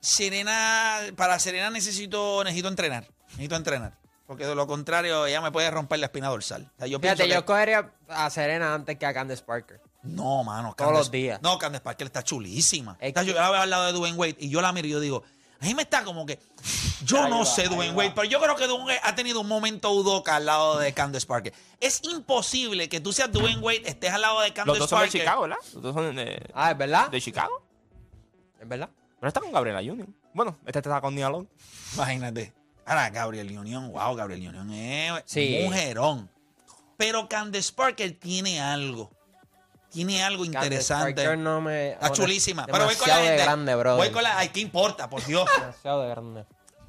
Serena, 0.00 0.98
para 1.16 1.38
Serena 1.38 1.70
necesito, 1.70 2.42
necesito 2.44 2.68
entrenar. 2.68 3.06
Necesito 3.30 3.56
entrenar. 3.56 3.96
Porque 4.26 4.44
de 4.46 4.54
lo 4.54 4.66
contrario, 4.66 5.24
ella 5.26 5.40
me 5.40 5.52
puede 5.52 5.70
romper 5.70 6.00
la 6.00 6.06
espina 6.06 6.28
dorsal. 6.28 6.70
O 6.74 6.78
sea, 6.78 6.86
yo 6.86 7.00
pienso 7.00 7.22
Fíjate, 7.22 7.34
yo 7.34 7.40
que- 7.42 7.46
cogería 7.46 7.92
a 8.08 8.28
Serena 8.30 8.74
antes 8.74 8.98
que 8.98 9.06
a 9.06 9.14
Candace 9.14 9.42
Parker. 9.42 9.80
No, 10.02 10.42
mano. 10.44 10.74
Todos 10.76 10.76
Candace- 10.90 10.98
los 10.98 11.10
días. 11.10 11.42
No, 11.42 11.58
Candace 11.58 11.82
Parker 11.84 12.06
está 12.08 12.22
chulísima. 12.24 12.96
Es 13.00 13.08
Está, 13.08 13.20
que- 13.22 13.28
yo 13.28 13.34
la 13.34 13.50
veo 13.50 13.60
al 13.60 13.70
lado 13.70 13.86
de 13.86 13.92
Dwayne 13.92 14.16
Wade 14.16 14.36
y 14.40 14.48
yo 14.48 14.60
la 14.60 14.72
miro 14.72 14.88
y 14.88 14.90
yo 14.90 15.00
digo, 15.00 15.22
a 15.60 15.64
mí 15.64 15.74
me 15.74 15.82
está 15.82 16.04
como 16.04 16.26
que. 16.26 16.38
Yo 17.04 17.28
no 17.28 17.44
sé 17.44 17.68
Dwayne 17.68 17.94
Wade, 17.94 18.12
pero 18.14 18.24
yo 18.28 18.40
creo 18.40 18.56
que 18.56 18.66
Dwayne 18.66 18.98
ha 19.02 19.14
tenido 19.14 19.40
un 19.40 19.48
momento 19.48 19.90
udoca 19.90 20.36
al 20.36 20.46
lado 20.46 20.78
de 20.78 20.92
Candace 20.92 21.26
Parker. 21.26 21.52
Es 21.80 22.00
imposible 22.04 22.88
que 22.88 23.00
tú 23.00 23.12
seas 23.12 23.30
Dwayne 23.30 23.60
Wade, 23.60 23.82
estés 23.84 24.12
al 24.12 24.22
lado 24.22 24.40
de 24.40 24.48
Los 24.48 24.54
Candace 24.56 24.78
dos 24.80 24.90
son 24.90 24.98
de 25.00 25.04
Parker. 25.04 25.20
Chicago, 25.20 25.42
¿verdad? 25.42 25.56
Los 25.74 25.82
dos 25.82 25.94
son 25.94 26.16
de, 26.16 26.42
Ah, 26.54 26.70
¿es 26.72 26.78
verdad? 26.78 27.08
de 27.10 27.20
Chicago. 27.20 27.62
¿Es 28.60 28.68
verdad? 28.68 28.88
Pero 29.20 29.28
está 29.28 29.40
con 29.40 29.52
Gabriela 29.52 29.80
Union. 29.80 30.14
Bueno, 30.34 30.58
este 30.66 30.78
está 30.80 31.00
con 31.00 31.14
Nialón. 31.14 31.48
Imagínate. 31.94 32.52
Ahora, 32.84 33.10
Gabriel 33.10 33.58
Union, 33.58 33.90
wow, 33.92 34.14
Gabriel 34.14 34.48
Union 34.48 34.70
es 34.72 35.22
Sí. 35.26 35.60
mujerón. 35.64 36.30
Pero 36.96 37.28
Candace 37.28 37.72
Parker 37.72 38.18
tiene 38.18 38.60
algo. 38.60 39.10
Tiene 39.96 40.22
algo 40.22 40.44
interesante. 40.44 41.14
Parker 41.14 41.38
no 41.38 41.60
me... 41.62 41.92
Está 41.92 42.12
chulísima. 42.12 42.66
Pero 42.66 42.84
voy 42.84 42.94
con 42.96 43.08
la 43.08 43.14
gente. 43.16 43.42
grande. 43.42 43.74
Voy 43.74 44.10
con 44.10 44.22
la. 44.22 44.38
Ay, 44.38 44.50
¿qué 44.50 44.60
importa? 44.60 45.08
Por 45.08 45.24
Dios. 45.24 45.48
Demasiado 45.58 46.02
de 46.02 46.08
grande. 46.10 46.44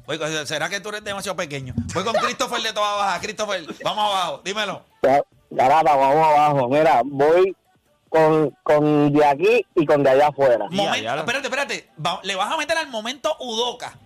Voy 0.06 0.20
con- 0.20 0.46
¿Será 0.48 0.68
que 0.68 0.80
tú 0.82 0.90
eres 0.90 1.04
demasiado 1.06 1.36
pequeño? 1.38 1.74
Voy 1.94 2.04
con 2.04 2.14
Christopher 2.16 2.62
de 2.62 2.74
toda 2.74 2.96
baja. 2.96 3.20
Christopher, 3.22 3.64
vamos 3.84 4.14
abajo. 4.14 4.42
Dímelo. 4.44 4.84
Garata, 5.50 5.96
vamos 5.96 6.28
abajo. 6.28 6.68
Mira, 6.70 7.02
voy 7.06 7.56
con, 8.10 8.50
con 8.64 9.14
de 9.14 9.26
aquí 9.26 9.66
y 9.76 9.86
con 9.86 10.04
de 10.04 10.10
allá 10.10 10.28
afuera. 10.28 10.66
Momento, 10.70 11.16
espérate, 11.16 11.48
espérate. 11.48 11.90
Va- 12.06 12.20
le 12.24 12.36
vas 12.36 12.54
a 12.54 12.58
meter 12.58 12.78
al 12.78 12.88
momento 12.90 13.36
Udoca. 13.40 13.98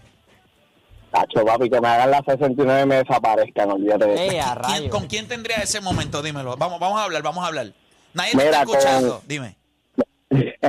Tacho, 1.12 1.44
papi, 1.46 1.70
que 1.70 1.82
me 1.82 1.88
hagan 1.90 2.10
las 2.10 2.22
69 2.26 2.82
y 2.84 2.86
me 2.86 2.96
desaparezcan, 2.96 3.70
olvídate 3.72 4.06
de 4.06 4.14
eso. 4.14 4.24
Ey, 4.34 4.40
a 4.40 4.44
¿Quién- 4.56 4.58
rayos. 4.64 4.90
¿Con 4.92 5.08
quién 5.08 5.28
tendría 5.28 5.58
ese 5.58 5.82
momento? 5.82 6.22
Dímelo. 6.22 6.56
Vamos, 6.56 6.80
vamos 6.80 7.00
a 7.00 7.04
hablar, 7.04 7.22
vamos 7.22 7.44
a 7.44 7.48
hablar. 7.48 7.74
Nadie 8.14 8.32
te 8.32 8.38
Mira, 8.38 8.62
está 8.64 9.02
con-. 9.02 9.22
Dime. 9.28 9.56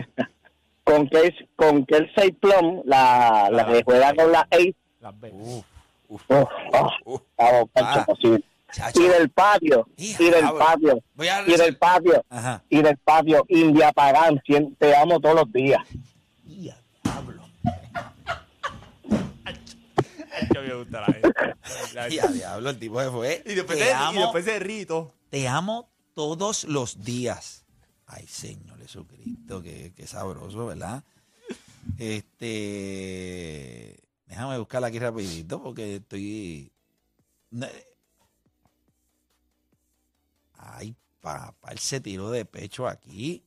con 0.85 1.09
Kelsey, 1.09 1.49
con 1.57 1.87
Kelsey 1.87 2.33
Plum, 2.33 2.83
la, 2.85 3.49
la 3.51 3.67
que 3.67 3.83
juega 3.85 4.15
con 4.15 4.33
la 4.33 4.47
Ace. 4.51 4.75
Las 5.01 5.15
Ah. 8.75 8.91
Y 8.95 9.03
del 9.03 9.29
patio, 9.31 9.87
Hija, 9.99 10.23
y 10.23 10.31
del 10.31 10.45
patio, 10.59 11.03
y 11.47 11.57
del 11.57 11.77
patio, 11.77 12.25
Ajá. 12.31 12.63
y 12.71 12.81
del 12.81 12.97
patio, 12.97 13.45
India 13.49 13.93
Pagán, 13.93 14.41
te 14.79 14.97
amo 14.97 15.21
todos 15.21 15.35
los 15.35 15.53
días. 15.53 15.81
Ya, 16.47 16.75
Pablo. 17.03 17.43
Yo 20.55 20.63
me 20.63 20.75
gusta 20.75 21.05
la 21.93 22.09
Ya, 22.09 22.27
diablo, 22.29 22.71
el 22.71 22.79
tipo 22.79 23.01
se 23.03 23.11
fue. 23.11 23.43
Y 23.45 23.55
después, 23.55 23.79
te, 23.79 23.85
de, 23.85 23.93
amo, 23.93 24.19
y 24.19 24.23
después 24.23 24.45
de 24.47 24.59
rito. 24.59 25.13
te 25.29 25.47
amo 25.47 25.91
todos 26.15 26.65
los 26.65 27.05
días. 27.05 27.65
Ay, 28.07 28.27
Señor 28.27 28.79
Jesucristo, 28.79 29.63
qué, 29.63 29.93
qué 29.97 30.07
sabroso, 30.07 30.67
¿verdad? 30.67 31.03
Este. 31.99 33.99
Déjame 34.27 34.59
buscarla 34.59 34.89
aquí 34.89 34.99
rapidito 34.99 35.63
porque 35.63 35.97
estoy. 35.97 36.71
Ay, 40.55 40.95
papá, 41.21 41.73
él 41.73 41.79
se 41.79 42.01
tiró 42.01 42.31
de 42.31 42.45
pecho 42.45 42.89
aquí. 42.89 43.45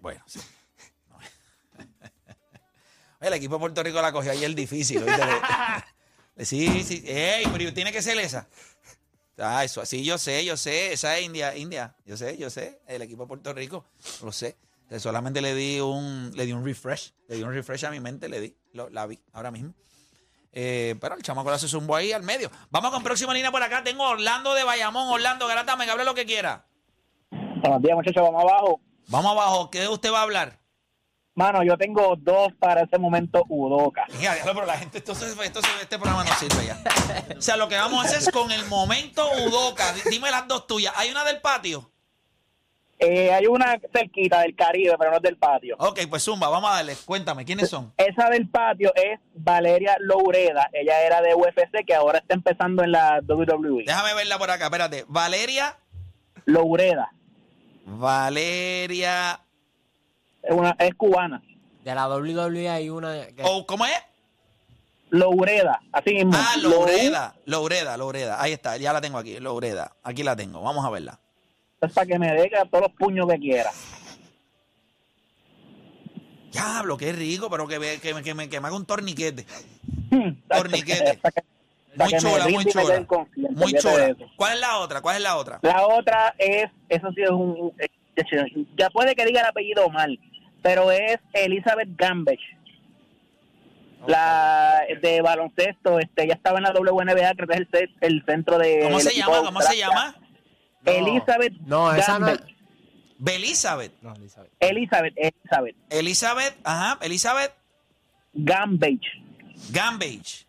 Bueno, 0.00 0.22
sí. 0.26 0.40
El 3.20 3.34
equipo 3.34 3.54
de 3.54 3.60
Puerto 3.60 3.82
Rico 3.82 4.00
la 4.00 4.12
cogió 4.12 4.32
ayer 4.32 4.54
difícil. 4.54 5.04
Sí, 6.42 6.82
sí. 6.84 7.04
Ey, 7.06 7.44
pero 7.52 7.74
tiene 7.74 7.92
que 7.92 8.00
ser 8.00 8.16
esa. 8.16 8.48
Ah, 9.40 9.64
eso, 9.64 9.84
sí, 9.86 10.04
yo 10.04 10.18
sé, 10.18 10.44
yo 10.44 10.56
sé. 10.56 10.92
Esa 10.92 11.16
es 11.18 11.24
India, 11.24 11.56
India. 11.56 11.96
Yo 12.04 12.16
sé, 12.16 12.36
yo 12.36 12.50
sé. 12.50 12.80
El 12.86 13.02
equipo 13.02 13.22
de 13.22 13.28
Puerto 13.28 13.52
Rico, 13.52 13.84
lo 14.22 14.30
sé. 14.32 14.56
Eh, 14.90 15.00
Solamente 15.00 15.40
le 15.40 15.54
di 15.54 15.80
un, 15.80 16.30
le 16.34 16.44
di 16.46 16.52
un 16.52 16.64
refresh. 16.64 17.12
Le 17.28 17.36
di 17.36 17.42
un 17.42 17.52
refresh 17.52 17.84
a 17.84 17.90
mi 17.90 18.00
mente, 18.00 18.28
le 18.28 18.40
di. 18.40 18.56
Lo- 18.72 18.90
la 18.90 19.06
vi 19.06 19.18
ahora 19.32 19.50
mismo. 19.50 19.72
Eh, 20.52 20.96
pero 21.00 21.14
el 21.14 21.22
chamaco 21.22 21.56
se 21.58 21.68
zumbó 21.68 21.96
ahí 21.96 22.12
al 22.12 22.22
medio. 22.22 22.50
Vamos 22.70 22.90
con 22.90 23.02
próxima 23.02 23.32
línea 23.34 23.50
por 23.50 23.62
acá. 23.62 23.82
Tengo 23.84 24.04
Orlando 24.08 24.52
de 24.54 24.64
Bayamón. 24.64 25.08
Orlando, 25.08 25.46
Garata, 25.46 25.76
me 25.76 25.84
hable 25.90 26.04
lo 26.04 26.14
que 26.14 26.26
quiera. 26.26 26.66
Buenos 27.30 27.82
días, 27.82 27.96
muchachos, 27.96 28.22
vamos 28.22 28.42
abajo. 28.42 28.80
Vamos 29.08 29.32
abajo. 29.32 29.70
¿Qué 29.70 29.88
usted 29.88 30.12
va 30.12 30.20
a 30.20 30.22
hablar? 30.22 30.59
Mano, 31.34 31.62
yo 31.62 31.78
tengo 31.78 32.16
dos 32.18 32.48
para 32.58 32.82
ese 32.82 32.98
momento 32.98 33.44
Udoca. 33.48 34.04
Ya, 34.20 34.34
diablo, 34.34 34.52
pero 34.54 34.66
la 34.66 34.76
gente, 34.76 34.98
entonces, 34.98 35.34
entonces 35.42 35.70
este 35.80 35.98
programa 35.98 36.24
no 36.24 36.32
sirve 36.34 36.66
ya. 36.66 36.78
O 37.38 37.40
sea, 37.40 37.56
lo 37.56 37.68
que 37.68 37.76
vamos 37.76 38.02
a 38.04 38.06
hacer 38.06 38.18
es 38.18 38.30
con 38.30 38.50
el 38.50 38.64
momento 38.66 39.26
Udoca. 39.46 39.92
Di- 39.92 40.10
Dime 40.10 40.30
las 40.30 40.46
dos 40.48 40.66
tuyas. 40.66 40.92
¿Hay 40.96 41.10
una 41.10 41.24
del 41.24 41.40
patio? 41.40 41.90
Eh, 42.98 43.32
hay 43.32 43.46
una 43.46 43.78
cerquita 43.94 44.40
del 44.42 44.54
Caribe, 44.54 44.94
pero 44.98 45.10
no 45.12 45.16
es 45.16 45.22
del 45.22 45.38
patio. 45.38 45.74
Ok, 45.78 46.00
pues 46.10 46.22
Zumba, 46.24 46.50
vamos 46.50 46.70
a 46.70 46.74
darle. 46.74 46.94
Cuéntame, 47.06 47.46
¿quiénes 47.46 47.70
son? 47.70 47.94
Esa 47.96 48.28
del 48.28 48.46
patio 48.50 48.92
es 48.94 49.18
Valeria 49.32 49.96
Loureda. 50.00 50.68
Ella 50.74 51.00
era 51.00 51.22
de 51.22 51.34
UFC, 51.34 51.86
que 51.86 51.94
ahora 51.94 52.18
está 52.18 52.34
empezando 52.34 52.82
en 52.84 52.92
la 52.92 53.20
WWE. 53.26 53.84
Déjame 53.86 54.12
verla 54.12 54.36
por 54.38 54.50
acá, 54.50 54.64
espérate. 54.66 55.06
Valeria, 55.08 55.78
Loureda. 56.44 57.10
Valeria, 57.86 59.40
Es, 60.42 60.52
una, 60.54 60.76
es 60.78 60.94
cubana. 60.94 61.42
De 61.84 61.94
la 61.94 62.08
WWE 62.08 62.68
hay 62.68 62.90
una... 62.90 63.26
que- 63.26 63.42
o 63.44 63.66
¿cómo 63.66 63.86
es? 63.86 63.92
Loureda, 65.10 65.80
así 65.92 66.14
mismo. 66.14 66.32
Ah, 66.34 66.54
Lou- 66.58 66.70
Loureda, 66.70 67.34
Loureda, 67.46 67.96
Loureda. 67.96 68.40
Ahí 68.40 68.52
está, 68.52 68.76
ya 68.76 68.92
la 68.92 69.00
tengo 69.00 69.18
aquí, 69.18 69.38
Loureda. 69.40 69.92
Aquí 70.04 70.22
la 70.22 70.36
tengo, 70.36 70.60
vamos 70.62 70.84
a 70.84 70.90
verla. 70.90 71.18
Es 71.80 71.92
para 71.92 72.06
que 72.06 72.18
me 72.18 72.30
deje 72.32 72.54
todos 72.70 72.82
los 72.84 72.92
puños 72.92 73.26
que 73.28 73.38
quiera. 73.38 73.70
Diablo, 76.52 76.96
qué 76.96 77.12
rico, 77.12 77.48
pero 77.50 77.66
que, 77.66 77.78
me- 77.78 77.98
que, 77.98 78.12
me- 78.14 78.22
que, 78.22 78.34
me, 78.34 78.48
que 78.48 78.60
me 78.60 78.68
haga 78.68 78.76
un 78.76 78.84
torniquete. 78.86 79.46
Torniquete. 80.48 81.18
Que- 81.22 81.42
Muy 81.96 82.08
que 82.08 82.18
chula, 82.18 82.44
muy 82.48 82.64
dé 82.64 82.72
concierto, 83.06 83.26
Muy 83.36 83.74
eso. 83.74 83.90
¿Cuál 84.36 84.54
es 84.54 84.60
la 84.60 84.78
otra? 84.78 85.00
¿Cuál 85.00 85.16
es 85.16 85.22
la 85.22 85.36
otra? 85.36 85.58
La 85.62 85.86
otra 85.86 86.34
es, 86.38 86.66
eso 86.88 87.08
sí 87.14 87.22
es 87.22 87.30
un, 87.30 87.72
eh, 87.78 87.88
ya 88.76 88.90
puede 88.90 89.14
que 89.14 89.24
diga 89.24 89.40
el 89.40 89.46
apellido 89.46 89.88
mal, 89.90 90.18
pero 90.62 90.90
es 90.90 91.18
Elizabeth 91.32 91.88
Gambech. 91.96 92.40
La 94.06 94.80
de 95.02 95.20
baloncesto, 95.20 95.98
este, 95.98 96.26
ya 96.26 96.34
estaba 96.34 96.58
en 96.58 96.64
la 96.64 96.72
WNBA, 96.72 97.34
creo 97.34 97.46
que 97.48 97.54
es 97.54 97.60
el, 97.60 97.68
ce- 97.70 97.94
el 98.00 98.24
centro 98.24 98.56
de. 98.58 98.80
¿Cómo 98.84 98.98
se 99.00 99.14
llama? 99.14 99.42
¿Cómo 99.44 99.60
se 99.60 99.76
llama? 99.76 100.16
No. 100.82 100.92
Elizabeth 100.92 101.52
No, 101.66 101.94
esa 101.94 102.18
no 102.18 102.28
es- 102.28 102.38
Gambech. 102.38 102.56
Belizabeth. 103.18 103.92
No, 104.00 104.14
Elizabeth. 104.14 104.50
Elizabeth, 104.60 105.12
Elizabeth 105.18 105.76
Elizabeth, 105.90 106.56
ajá, 106.64 106.98
Elizabeth 107.02 107.52
Gambech. 108.32 109.02
Gambage. 109.70 110.46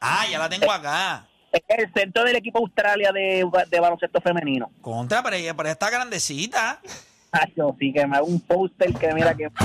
Ah, 0.00 0.24
ya 0.30 0.38
la 0.38 0.48
tengo 0.48 0.70
acá. 0.70 1.26
Es 1.50 1.62
el 1.68 1.92
centro 1.92 2.22
del 2.22 2.36
equipo 2.36 2.60
Australia 2.60 3.10
de, 3.10 3.44
de 3.68 3.80
baloncesto 3.80 4.20
femenino. 4.20 4.70
Contra, 4.80 5.20
pero 5.24 5.34
ella, 5.34 5.54
pero 5.54 5.68
ella 5.68 5.72
está 5.72 5.90
grandecita. 5.90 6.80
Yo 7.56 7.74
sí 7.78 7.92
que 7.92 8.06
me 8.06 8.16
hago 8.16 8.26
un 8.26 8.40
póster 8.40 8.92
que 8.94 9.12
mira 9.14 9.34
que. 9.34 9.48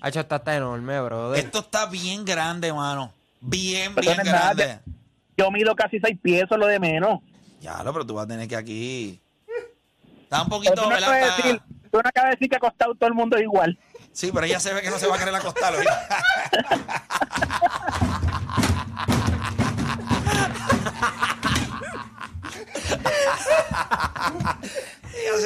Ha 0.00 0.10
hecho 0.10 0.20
esta 0.20 0.36
está 0.36 0.54
enorme, 0.54 1.00
brother. 1.00 1.44
Esto 1.44 1.58
está 1.58 1.86
bien 1.86 2.24
grande, 2.24 2.72
mano. 2.72 3.12
Bien, 3.40 3.92
Pero 3.96 4.02
bien 4.12 4.20
es 4.20 4.26
nada 4.26 4.54
grande. 4.54 4.78
Yo 5.36 5.50
mido 5.50 5.74
casi 5.74 5.98
seis 5.98 6.16
pies, 6.22 6.44
lo 6.50 6.66
de 6.66 6.78
menos. 6.78 7.18
Ya, 7.60 7.82
lo, 7.82 7.92
pero 7.92 8.06
tú 8.06 8.14
vas 8.14 8.26
a 8.26 8.28
tener 8.28 8.46
que 8.46 8.54
aquí. 8.54 9.20
Está 10.22 10.42
un 10.42 10.48
poquito, 10.48 10.74
tú 10.74 10.88
no, 10.88 10.94
acabas 10.94 11.14
de 11.20 11.26
Está- 11.26 11.36
decir, 11.36 11.62
tú 11.90 11.98
no 12.00 12.08
acabas 12.08 12.30
de 12.30 12.36
decir 12.36 12.48
que 12.48 12.56
acostado 12.56 12.94
todo 12.94 13.08
el 13.08 13.14
mundo 13.14 13.36
es 13.36 13.42
igual. 13.42 13.76
Sí, 14.12 14.30
pero 14.32 14.46
ella 14.46 14.60
se 14.60 14.72
ve 14.72 14.82
que 14.82 14.90
no 14.90 14.98
se 14.98 15.08
va 15.08 15.16
a 15.16 15.18
querer 15.18 15.34
acostar. 15.34 15.74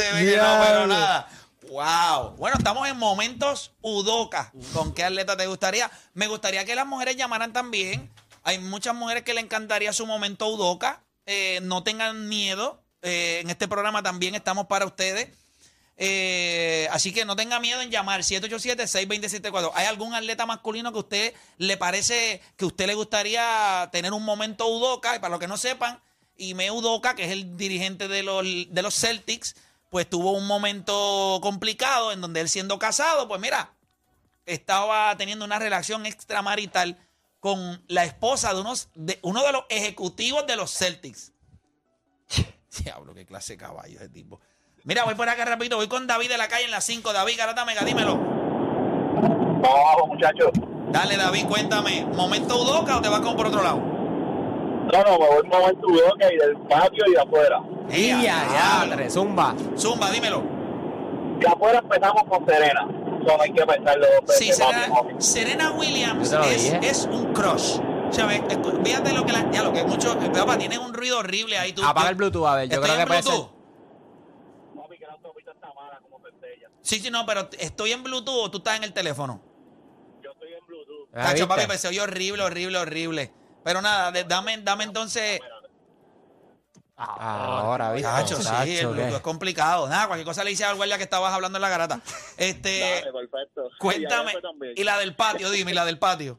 se 0.02 0.12
ve 0.12 0.30
que 0.30 0.36
no, 0.36 0.60
pero 0.66 0.86
nada. 0.86 1.28
Wow. 1.68 2.36
Bueno, 2.36 2.56
estamos 2.58 2.88
en 2.88 2.98
momentos 2.98 3.72
Udoca. 3.80 4.52
¿Con 4.74 4.92
qué 4.92 5.04
atleta 5.04 5.36
te 5.36 5.46
gustaría? 5.46 5.90
Me 6.12 6.26
gustaría 6.26 6.64
que 6.64 6.74
las 6.74 6.86
mujeres 6.86 7.16
llamaran 7.16 7.52
también. 7.52 8.10
Hay 8.42 8.58
muchas 8.58 8.94
mujeres 8.94 9.22
que 9.22 9.32
le 9.32 9.40
encantaría 9.40 9.92
su 9.92 10.06
momento 10.06 10.48
Udoca. 10.48 11.02
Eh, 11.26 11.60
no 11.62 11.82
tengan 11.82 12.28
miedo. 12.28 12.82
Eh, 13.02 13.40
en 13.42 13.50
este 13.50 13.68
programa 13.68 14.02
también 14.02 14.34
estamos 14.34 14.66
para 14.66 14.84
ustedes. 14.84 15.28
Eh, 15.96 16.88
así 16.90 17.12
que 17.12 17.24
no 17.24 17.36
tenga 17.36 17.60
miedo 17.60 17.80
en 17.80 17.90
llamar 17.90 18.22
787-620-74. 18.22 19.70
¿Hay 19.74 19.86
algún 19.86 20.14
atleta 20.14 20.46
masculino 20.46 20.90
que 20.92 20.98
a 20.98 21.00
usted 21.00 21.34
le 21.58 21.76
parece 21.76 22.40
que 22.56 22.64
a 22.64 22.68
usted 22.68 22.86
le 22.86 22.94
gustaría 22.94 23.88
tener 23.92 24.12
un 24.12 24.24
momento 24.24 24.66
Udoca? 24.66 25.14
Y 25.16 25.20
para 25.20 25.30
los 25.30 25.40
que 25.40 25.48
no 25.48 25.56
sepan, 25.56 26.00
Ime 26.36 26.70
Udoca, 26.70 27.14
que 27.14 27.24
es 27.24 27.30
el 27.30 27.56
dirigente 27.56 28.08
de 28.08 28.22
los, 28.22 28.44
de 28.44 28.82
los 28.82 28.94
Celtics, 28.94 29.54
pues 29.92 30.08
tuvo 30.08 30.32
un 30.32 30.46
momento 30.46 31.38
complicado 31.42 32.12
en 32.12 32.22
donde 32.22 32.40
él 32.40 32.48
siendo 32.48 32.78
casado, 32.78 33.28
pues 33.28 33.38
mira, 33.42 33.74
estaba 34.46 35.14
teniendo 35.18 35.44
una 35.44 35.58
relación 35.58 36.06
extramarital 36.06 36.96
con 37.40 37.84
la 37.88 38.02
esposa 38.04 38.54
de, 38.54 38.60
unos, 38.62 38.88
de 38.94 39.18
uno 39.20 39.44
de 39.44 39.52
los 39.52 39.64
ejecutivos 39.68 40.46
de 40.46 40.56
los 40.56 40.74
Celtics. 40.74 41.34
Diablo, 42.82 43.12
qué 43.12 43.26
clase 43.26 43.52
de 43.52 43.58
caballo 43.58 43.96
ese 43.96 44.08
tipo. 44.08 44.40
Mira, 44.84 45.04
voy 45.04 45.14
por 45.14 45.28
acá 45.28 45.44
rapidito, 45.44 45.76
voy 45.76 45.88
con 45.88 46.06
David 46.06 46.30
de 46.30 46.38
la 46.38 46.48
calle 46.48 46.64
en 46.64 46.70
la 46.70 46.80
5. 46.80 47.12
David, 47.12 47.34
Garata 47.36 47.66
Mega, 47.66 47.84
dímelo. 47.84 48.16
Vamos 48.16 49.68
abajo, 49.68 50.06
muchachos. 50.06 50.52
Dale, 50.90 51.18
David, 51.18 51.44
cuéntame. 51.46 52.06
¿Momento 52.06 52.62
Udoca 52.62 52.96
o 52.96 53.02
te 53.02 53.10
vas 53.10 53.20
con 53.20 53.36
por 53.36 53.48
otro 53.48 53.62
lado? 53.62 53.76
No, 53.76 55.04
no, 55.04 55.18
me 55.18 55.26
voy 55.28 55.42
un 55.42 55.48
momento 55.50 55.86
y 55.90 56.36
del 56.38 56.56
patio 56.66 57.04
y 57.08 57.12
de 57.12 57.20
afuera. 57.20 57.60
¡Eh, 57.90 58.08
¡Ya, 58.22 58.86
ya! 58.88 59.10
Zumba! 59.10 59.54
Zumba, 59.76 60.10
dímelo. 60.10 60.42
De 61.38 61.46
afuera 61.46 61.78
empezamos 61.78 62.22
con 62.28 62.46
Serena. 62.46 62.86
Eso 63.24 63.36
no 63.36 63.42
hay 63.42 63.52
que 63.52 63.66
pensarlo 63.66 64.06
dos 64.20 64.28
veces. 64.28 64.56
Sí, 65.18 65.34
Serena, 65.34 65.72
Williams 65.72 66.32
es, 66.32 66.72
es 66.82 67.04
un 67.06 67.32
crush. 67.32 67.78
O 68.08 68.12
sea, 68.12 68.28
fíjate 68.28 69.12
lo 69.12 69.24
que 69.24 69.32
la, 69.32 69.50
ya 69.50 69.62
lo 69.62 69.72
que 69.72 69.84
mucho, 69.84 70.18
papá, 70.18 70.58
tiene 70.58 70.78
un 70.78 70.92
ruido 70.92 71.18
horrible 71.18 71.56
ahí. 71.58 71.72
Tú, 71.72 71.82
Apaga 71.82 72.10
el 72.10 72.14
Bluetooth, 72.14 72.46
a 72.46 72.56
ver. 72.56 72.68
Yo 72.68 72.74
¿Estoy 72.74 72.90
creo 72.90 73.00
que 73.00 73.06
puede 73.06 73.22
ser. 73.22 73.62
Sí, 76.82 76.98
sí, 76.98 77.10
no, 77.10 77.24
pero 77.24 77.48
estoy 77.58 77.92
en 77.92 78.02
Bluetooth 78.02 78.44
o 78.44 78.50
tú 78.50 78.58
estás 78.58 78.76
en 78.76 78.84
el 78.84 78.92
teléfono. 78.92 79.40
Yo 80.20 80.32
estoy 80.32 80.52
en 80.52 80.66
Bluetooth. 80.66 81.08
Ah, 81.14 81.22
Tacho, 81.22 81.32
¿viste? 81.32 81.46
papi, 81.46 81.66
pues 81.66 81.80
se 81.80 81.88
oye 81.88 82.00
horrible, 82.00 82.42
horrible, 82.42 82.78
horrible. 82.78 83.32
Pero 83.64 83.80
nada, 83.80 84.12
dame, 84.24 84.58
dame 84.58 84.84
entonces. 84.84 85.40
Ahora, 87.04 87.92
¿viste? 87.92 88.08
Tacho, 88.08 88.36
sí, 88.36 88.42
el 88.42 88.46
Tacho, 88.46 88.64
¿qué? 88.64 88.86
Bluetooth 88.86 89.16
es 89.16 89.20
complicado. 89.20 89.88
Nada, 89.88 90.06
cualquier 90.06 90.26
cosa 90.26 90.44
le 90.44 90.50
dice 90.50 90.64
al 90.64 90.76
guardia 90.76 90.96
que 90.96 91.04
estabas 91.04 91.32
hablando 91.32 91.58
en 91.58 91.62
la 91.62 91.68
garata. 91.68 92.00
Este, 92.36 92.80
Dale, 92.80 93.12
perfecto. 93.12 93.70
cuéntame. 93.78 94.32
Y, 94.76 94.84
la 94.84 94.98
del 94.98 95.14
patio, 95.14 95.50
dime, 95.50 95.72
y 95.72 95.74
la 95.74 95.84
del 95.84 95.98
patio. 95.98 96.38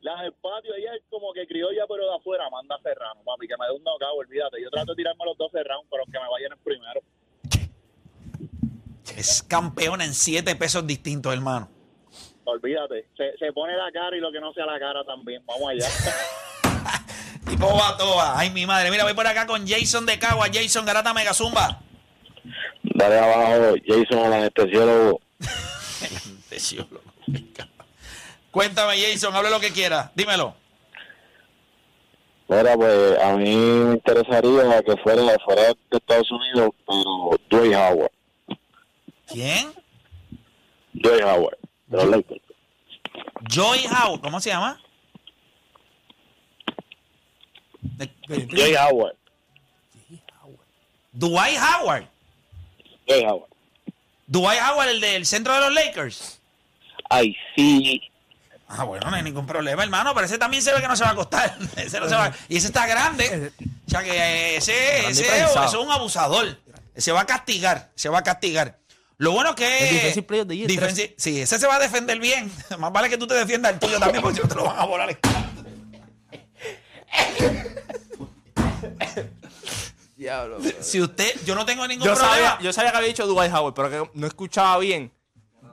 La 0.00 0.22
del 0.22 0.32
patio, 0.34 0.74
ella 0.74 0.94
es 0.94 1.02
como 1.10 1.32
que 1.32 1.46
criolla, 1.46 1.84
pero 1.88 2.04
de 2.04 2.14
afuera 2.14 2.48
manda 2.50 2.78
Serrano, 2.82 3.22
papi, 3.24 3.48
que 3.48 3.54
me 3.58 3.66
dé 3.66 3.72
un 3.72 3.82
knockout, 3.82 4.18
olvídate. 4.18 4.62
Yo 4.62 4.70
trato 4.70 4.92
de 4.92 4.96
tirarme 4.96 5.24
los 5.24 5.36
dos 5.36 5.50
rounds, 5.52 5.88
pero 5.90 6.04
que 6.04 6.18
me 6.18 6.28
vayan 6.28 6.52
el 6.52 6.58
primero. 6.58 7.00
Es 9.16 9.42
campeona 9.42 10.04
en 10.04 10.14
siete 10.14 10.54
pesos 10.56 10.86
distintos, 10.86 11.32
hermano. 11.32 11.68
Olvídate. 12.44 13.08
Se, 13.16 13.36
se 13.38 13.52
pone 13.52 13.76
la 13.76 13.90
cara 13.90 14.16
y 14.16 14.20
lo 14.20 14.30
que 14.30 14.40
no 14.40 14.52
sea 14.52 14.66
la 14.66 14.78
cara 14.78 15.04
también. 15.04 15.44
Vamos 15.46 15.70
allá. 15.70 15.88
Tipo 17.48 17.74
Batoa. 17.76 18.38
Ay, 18.38 18.50
mi 18.50 18.66
madre. 18.66 18.90
Mira, 18.90 19.04
voy 19.04 19.14
por 19.14 19.26
acá 19.26 19.46
con 19.46 19.66
Jason 19.66 20.04
de 20.06 20.18
Cagua. 20.18 20.48
Jason 20.52 20.84
Garata 20.84 21.14
Mega 21.14 21.32
Zumba. 21.32 21.80
Dale 22.82 23.18
abajo, 23.18 23.74
Jason, 23.86 24.18
al 24.18 24.32
anestesiólogo. 24.32 25.20
Cuéntame, 28.50 28.94
Jason, 28.98 29.34
hable 29.34 29.50
lo 29.50 29.60
que 29.60 29.70
quiera. 29.70 30.10
Dímelo. 30.14 30.54
Mira, 32.48 32.76
pues 32.76 33.20
a 33.20 33.36
mí 33.36 33.54
me 33.54 33.94
interesaría 33.94 34.82
que 34.82 34.96
fuera, 35.02 35.22
fuera 35.44 35.62
de 35.62 35.76
Estados 35.90 36.30
Unidos, 36.30 36.70
pero 36.86 37.40
Dwayne 37.50 37.76
Howard. 37.76 38.12
¿Quién? 39.26 39.72
Dwayne 40.92 41.24
Howard, 41.24 41.58
de 41.88 41.96
los 41.96 42.06
Lakers. 42.06 42.42
Joy 43.50 43.86
Howard. 43.86 44.20
¿Cómo 44.20 44.40
se 44.40 44.50
llama? 44.50 44.80
De- 47.96 48.46
Dwayne 48.46 48.76
Howard. 48.78 49.16
Dwight 51.12 51.58
Howard. 51.58 52.06
Dwayne 53.06 53.26
Howard. 53.28 53.50
Dwight 54.26 54.60
Howard, 54.60 54.88
el 54.88 55.00
del 55.00 55.26
centro 55.26 55.54
de 55.54 55.60
los 55.60 55.72
Lakers. 55.72 56.40
Ay, 57.08 57.36
sí. 57.54 58.00
Ah, 58.68 58.82
bueno, 58.84 59.08
no 59.08 59.16
hay 59.16 59.22
ningún 59.22 59.46
problema, 59.46 59.84
hermano. 59.84 60.12
Pero 60.14 60.26
ese 60.26 60.38
también 60.38 60.62
se 60.62 60.74
ve 60.74 60.80
que 60.80 60.88
no 60.88 60.96
se 60.96 61.04
va 61.04 61.10
a 61.10 61.14
costar. 61.14 61.56
Ese 61.76 62.00
no 62.00 62.08
se 62.08 62.16
va- 62.16 62.32
Y 62.48 62.56
ese 62.56 62.66
está 62.66 62.86
grande. 62.86 63.52
O 63.86 63.90
sea 63.90 64.02
que 64.02 64.56
ese, 64.56 65.08
es 65.08 65.74
un 65.74 65.90
abusador. 65.90 66.58
Se 66.96 67.12
va 67.12 67.20
a 67.20 67.26
castigar. 67.26 67.90
Se 67.94 68.08
va 68.08 68.18
a 68.18 68.22
castigar. 68.24 68.78
Lo 69.18 69.30
bueno 69.32 69.54
que 69.54 70.10
El 70.12 70.24
player 70.24 70.46
Defensive- 70.46 71.14
sí, 71.16 71.40
ese 71.40 71.58
se 71.58 71.66
va 71.66 71.76
a 71.76 71.78
defender 71.78 72.18
bien. 72.18 72.50
Más 72.78 72.92
vale 72.92 73.08
que 73.08 73.16
tú 73.16 73.26
te 73.28 73.34
defiendas 73.34 73.72
el 73.74 73.78
tuyo 73.78 73.98
también, 74.00 74.20
porque 74.20 74.36
si 74.36 74.42
no 74.42 74.48
te 74.48 74.54
lo 74.56 74.64
van 74.64 74.78
a 74.78 74.84
volar. 74.84 75.16
Si 80.80 81.00
usted, 81.00 81.34
yo 81.44 81.54
no 81.54 81.64
tengo 81.66 81.86
ningún 81.86 82.06
Yo 82.06 82.14
problema. 82.14 82.34
sabía, 82.34 82.58
yo 82.60 82.72
sabía 82.72 82.90
que 82.90 82.96
había 82.98 83.08
dicho 83.08 83.26
Dwight 83.26 83.52
Howard, 83.52 83.74
pero 83.74 83.90
que 83.90 84.10
no 84.14 84.26
escuchaba 84.26 84.78
bien. 84.78 85.12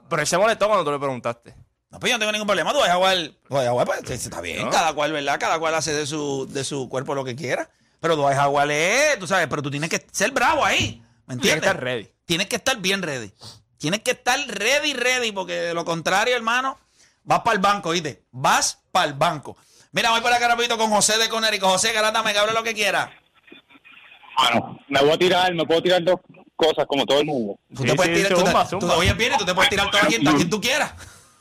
Pero 0.08 0.22
él 0.22 0.28
se 0.28 0.38
molestó 0.38 0.66
cuando 0.66 0.84
tú 0.84 0.90
le 0.92 0.98
preguntaste. 0.98 1.54
No, 1.90 2.00
pues 2.00 2.10
yo 2.10 2.16
no 2.16 2.20
tengo 2.20 2.32
ningún 2.32 2.46
problema. 2.46 2.72
Dwight 2.72 2.92
Howard, 2.92 3.18
Dwight 3.48 3.68
Howard, 3.68 3.86
pues, 3.86 4.10
está 4.26 4.40
bien. 4.40 4.64
No. 4.64 4.70
Cada 4.70 4.92
cual, 4.92 5.12
¿verdad? 5.12 5.38
Cada 5.38 5.58
cual 5.58 5.74
hace 5.74 5.92
de 5.94 6.06
su, 6.06 6.46
de 6.50 6.64
su 6.64 6.88
cuerpo 6.88 7.14
lo 7.14 7.24
que 7.24 7.36
quiera. 7.36 7.70
Pero 8.00 8.16
Dwight 8.16 8.38
Howard 8.38 8.70
es, 8.70 9.18
tú 9.18 9.26
sabes, 9.26 9.46
pero 9.48 9.62
tú 9.62 9.70
tienes 9.70 9.88
que 9.90 10.04
ser 10.12 10.30
bravo 10.32 10.64
ahí. 10.64 11.02
¿Me 11.26 11.36
Tiene 11.36 11.40
que 11.40 11.48
entiendes? 11.48 11.68
estar 11.70 11.82
ready. 11.84 12.08
Tienes 12.26 12.46
que 12.48 12.56
estar 12.56 12.76
bien 12.78 13.00
ready. 13.02 13.32
Tienes 13.78 14.00
que 14.02 14.10
estar 14.12 14.38
ready, 14.46 14.92
ready, 14.92 15.32
porque 15.32 15.54
de 15.54 15.74
lo 15.74 15.84
contrario, 15.84 16.34
hermano, 16.36 16.78
vas 17.22 17.40
para 17.40 17.54
el 17.54 17.60
banco, 17.60 17.90
¿oíste? 17.90 18.24
Vas 18.30 18.78
para 18.92 19.06
el 19.06 19.14
banco. 19.14 19.56
Mira, 19.92 20.10
voy 20.10 20.20
por 20.20 20.32
acá 20.32 20.48
rapidito 20.48 20.76
con 20.76 20.90
José 20.90 21.16
de 21.18 21.28
Conérico. 21.28 21.68
José, 21.68 21.92
Garata, 21.92 22.22
me 22.22 22.36
hable 22.36 22.52
lo 22.52 22.62
que 22.62 22.74
quiera. 22.74 23.12
Bueno, 24.36 24.78
me 24.88 25.00
voy 25.00 25.10
a 25.10 25.18
tirar, 25.18 25.54
me 25.54 25.64
puedo 25.64 25.82
tirar 25.82 26.02
dos 26.02 26.16
cosas 26.56 26.86
como 26.86 27.04
todo 27.06 27.20
el 27.20 27.26
mundo. 27.26 27.58
Tú 27.74 27.82
Sí, 27.82 27.88
te 27.88 27.94
puedes 27.94 28.16
sí, 28.18 28.24
tirar, 28.24 28.38
tú 28.38 28.44
te- 28.44 28.50
zumba, 28.50 28.68
tú- 28.94 29.00
oye, 29.00 29.12
bien, 29.14 29.32
tú 29.38 29.44
te 29.44 29.54
puedes 29.54 29.70
tirar 29.70 29.90
todo 29.90 30.02
a 30.02 30.06
quien, 30.06 30.26
a 30.28 30.34
quien 30.34 30.50
tú 30.50 30.60
quieras. 30.60 30.92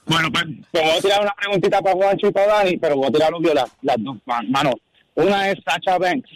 Bueno, 0.06 0.30
pues 0.32 0.44
te 0.72 0.82
voy 0.82 0.90
a 0.92 1.02
tirar 1.02 1.22
una 1.22 1.34
preguntita 1.34 1.82
para 1.82 1.96
Juancho 1.96 2.28
y 2.28 2.32
para 2.32 2.48
Dani, 2.58 2.78
pero 2.78 2.96
voy 2.98 3.08
a 3.08 3.12
tirar 3.12 3.34
obvio 3.34 3.54
las, 3.54 3.72
las 3.82 3.96
dos, 4.00 4.18
man- 4.26 4.52
mano. 4.52 4.72
Una 5.16 5.50
es 5.50 5.60
Sacha 5.66 5.98
Banks. 5.98 6.30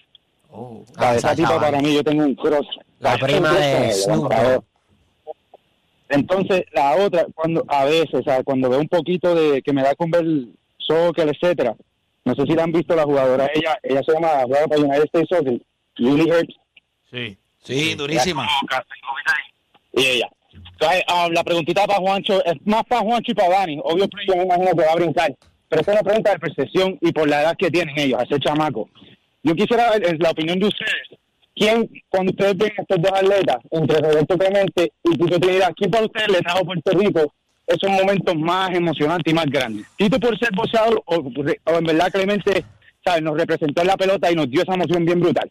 Ah, 0.52 0.56
Para 0.96 1.12
esa 1.16 1.22
Sacha 1.30 1.36
tipa 1.36 1.60
para 1.60 1.80
mí 1.82 1.94
yo 1.94 2.04
tengo 2.04 2.24
un 2.24 2.36
cross. 2.36 2.66
La 3.00 3.18
prima 3.18 3.52
de 3.54 3.92
Snoop. 3.94 4.32
Entonces, 6.10 6.64
la 6.74 6.96
otra, 6.96 7.26
cuando 7.36 7.66
a 7.68 7.84
veces, 7.86 8.14
o 8.14 8.24
sea, 8.24 8.42
cuando 8.44 8.70
veo 8.70 8.80
un 8.80 8.88
poquito 8.88 9.36
de 9.36 9.62
que 9.62 9.74
me 9.74 9.84
da 9.84 9.94
con 9.96 10.10
ver 10.10 10.26
soccer, 10.78 11.28
etcétera, 11.30 11.76
no 12.24 12.34
sé 12.34 12.44
si 12.44 12.54
la 12.54 12.64
han 12.64 12.72
visto 12.72 12.96
la 12.96 13.04
jugadora, 13.04 13.50
ella 13.54 13.78
ella 13.84 14.02
se 14.06 14.14
llama, 14.14 14.30
juega 14.46 14.68
para 14.68 14.82
United 14.82 15.04
States 15.06 15.28
Soccer, 15.30 15.62
Lily 15.98 16.32
Hurts, 16.32 16.56
Sí. 17.12 17.38
Sí, 17.64 17.96
durísima. 17.96 18.48
y 19.94 20.06
ella. 20.06 20.30
Entonces, 20.54 21.04
ah, 21.08 21.28
la 21.32 21.44
preguntita 21.44 21.86
para 21.86 22.00
Juancho, 22.00 22.44
es 22.46 22.56
más 22.66 22.84
para 22.86 23.02
Juancho 23.02 23.32
y 23.32 23.36
para 23.36 23.60
Dani, 23.60 23.80
obvio, 23.84 24.08
pero 24.08 24.24
yo 24.28 24.36
me 24.38 24.44
imagino 24.44 24.72
que 24.72 24.86
va 24.86 24.92
a 24.92 24.96
brincar, 24.96 25.36
pero 25.68 25.80
esta 25.82 25.92
es 25.94 26.00
una 26.00 26.04
pregunta 26.08 26.32
de 26.32 26.40
percepción 26.40 26.98
y 27.02 27.12
por 27.12 27.28
la 27.28 27.42
edad 27.42 27.56
que 27.58 27.72
tienen 27.72 27.98
ellos, 27.98 28.22
ese 28.24 28.40
chamaco. 28.40 28.90
Yo 29.44 29.56
quisiera 29.56 29.92
ver 29.92 30.06
eh, 30.06 30.18
la 30.20 30.32
opinión 30.32 30.60
de 30.60 30.68
ustedes. 30.68 31.20
¿Quién, 31.56 31.90
cuando 32.10 32.32
ustedes 32.32 32.56
ven 32.58 32.72
a 32.78 32.82
estos 32.82 33.02
dos 33.02 33.12
atletas, 33.12 33.58
entre 33.72 34.00
Roberto 34.00 34.38
Clemente 34.38 34.92
y 35.04 35.18
Tito 35.18 35.40
Trinidad, 35.40 35.74
quién 35.76 35.90
para 35.90 36.06
ustedes 36.06 36.30
le 36.30 36.40
trajo 36.42 36.60
a 36.60 36.64
Puerto 36.66 36.92
Rico 36.92 37.34
esos 37.66 37.90
momentos 37.90 38.36
más 38.36 38.70
emocionantes 38.76 39.32
y 39.32 39.36
más 39.36 39.48
grandes? 39.48 39.86
¿Tito 39.98 40.20
por 40.20 40.38
ser 40.38 40.50
boxeador 40.54 41.02
o, 41.06 41.16
o 41.16 41.78
en 41.78 41.84
verdad 41.84 42.12
Clemente 42.12 42.64
¿sabes? 43.04 43.24
nos 43.24 43.36
representó 43.38 43.82
en 43.82 43.88
la 43.88 43.98
pelota 43.98 44.32
y 44.32 44.36
nos 44.36 44.50
dio 44.50 44.62
esa 44.62 44.76
emoción 44.76 45.04
bien 45.06 45.20
brutal? 45.20 45.50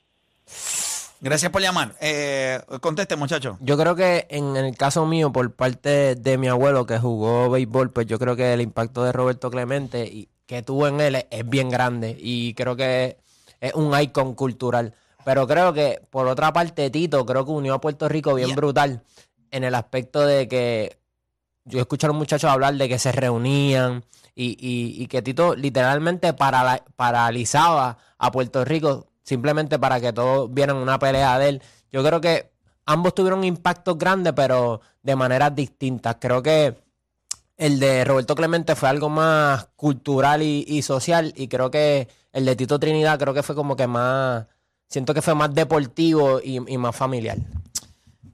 Gracias 1.21 1.51
por 1.51 1.63
llamar. 1.63 1.95
Eh, 2.01 2.61
conteste, 2.81 3.17
muchacho. 3.17 3.57
Yo 3.61 3.77
creo 3.79 3.97
que 3.97 4.27
en 4.31 4.57
el 4.57 4.77
caso 4.77 5.07
mío, 5.07 5.33
por 5.33 5.51
parte 5.55 6.15
de 6.15 6.39
mi 6.39 6.49
abuelo 6.49 6.87
que 6.87 6.99
jugó 6.99 7.49
béisbol, 7.51 7.91
pues 7.91 8.07
yo 8.07 8.19
creo 8.19 8.37
que 8.37 8.53
el 8.53 8.61
impacto 8.61 9.03
de 9.03 9.13
Roberto 9.13 9.51
Clemente 9.51 10.05
y 10.07 10.29
que 10.47 10.63
tuvo 10.63 10.87
en 10.87 11.01
él 11.01 11.27
es, 11.31 11.49
bien 11.49 11.71
grande 11.71 12.17
y 12.21 12.55
creo 12.55 12.77
que 12.77 13.17
es 13.61 13.75
un 13.75 13.99
icon 13.99 14.35
cultural. 14.35 14.95
Pero 15.25 15.47
creo 15.49 15.73
que, 15.73 16.01
por 16.11 16.29
otra 16.29 16.53
parte, 16.53 16.89
Tito 16.91 17.25
creo 17.27 17.45
que 17.45 17.51
unió 17.51 17.75
a 17.75 17.81
Puerto 17.81 18.09
Rico 18.09 18.35
bien 18.35 18.49
Yeah. 18.49 18.57
brutal 18.57 19.03
en 19.51 19.65
el 19.65 19.75
aspecto 19.75 20.25
de 20.25 20.47
que 20.47 20.99
yo 21.65 21.81
escuché 21.81 22.07
a 22.07 22.09
los 22.09 22.17
muchachos 22.17 22.49
hablar 22.51 22.75
de 22.75 22.89
que 22.89 22.99
se 22.99 23.11
reunían 23.11 24.05
y, 24.37 24.51
y- 24.61 25.03
y 25.03 25.07
que 25.09 25.23
Tito 25.23 25.57
literalmente 25.57 26.33
paralizaba 26.97 27.99
a 28.19 28.31
Puerto 28.31 28.65
Rico 28.65 29.07
simplemente 29.27 29.79
para 29.79 30.01
que 30.01 30.13
todos 30.13 30.53
vieran 30.55 30.77
una 30.77 30.99
pelea 30.99 31.39
de 31.39 31.49
él. 31.49 31.63
Yo 31.91 32.05
creo 32.05 32.21
que 32.21 32.53
ambos 32.87 33.15
tuvieron 33.15 33.43
impactos 33.45 33.99
grandes, 33.99 34.33
pero 34.35 34.81
de 35.03 35.17
maneras 35.17 35.55
distintas. 35.55 36.17
Creo 36.21 36.43
que 36.43 36.77
el 37.57 37.81
de 37.81 38.05
Roberto 38.05 38.37
Clemente 38.37 38.77
fue 38.77 38.89
algo 38.89 39.09
más 39.09 39.69
cultural 39.75 40.43
y, 40.43 40.65
y 40.69 40.83
social 40.83 41.33
y 41.37 41.49
creo 41.49 41.71
que 41.71 42.09
el 42.33 42.45
de 42.45 42.55
Tito 42.55 42.79
Trinidad 42.79 43.19
creo 43.19 43.35
que 43.35 43.43
fue 43.43 43.57
como 43.57 43.75
que 43.77 43.87
más, 43.87 44.47
siento 44.89 45.13
que 45.13 45.23
fue 45.23 45.35
más 45.35 45.53
deportivo 45.55 46.41
y, 46.41 46.57
y 46.73 46.79
más 46.79 46.95
familiar. 46.95 47.39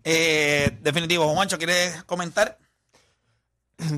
Eh, 0.04 0.78
definitivo, 0.82 1.32
Juancho, 1.32 1.56
¿quieres 1.56 2.02
comentar? 2.04 2.58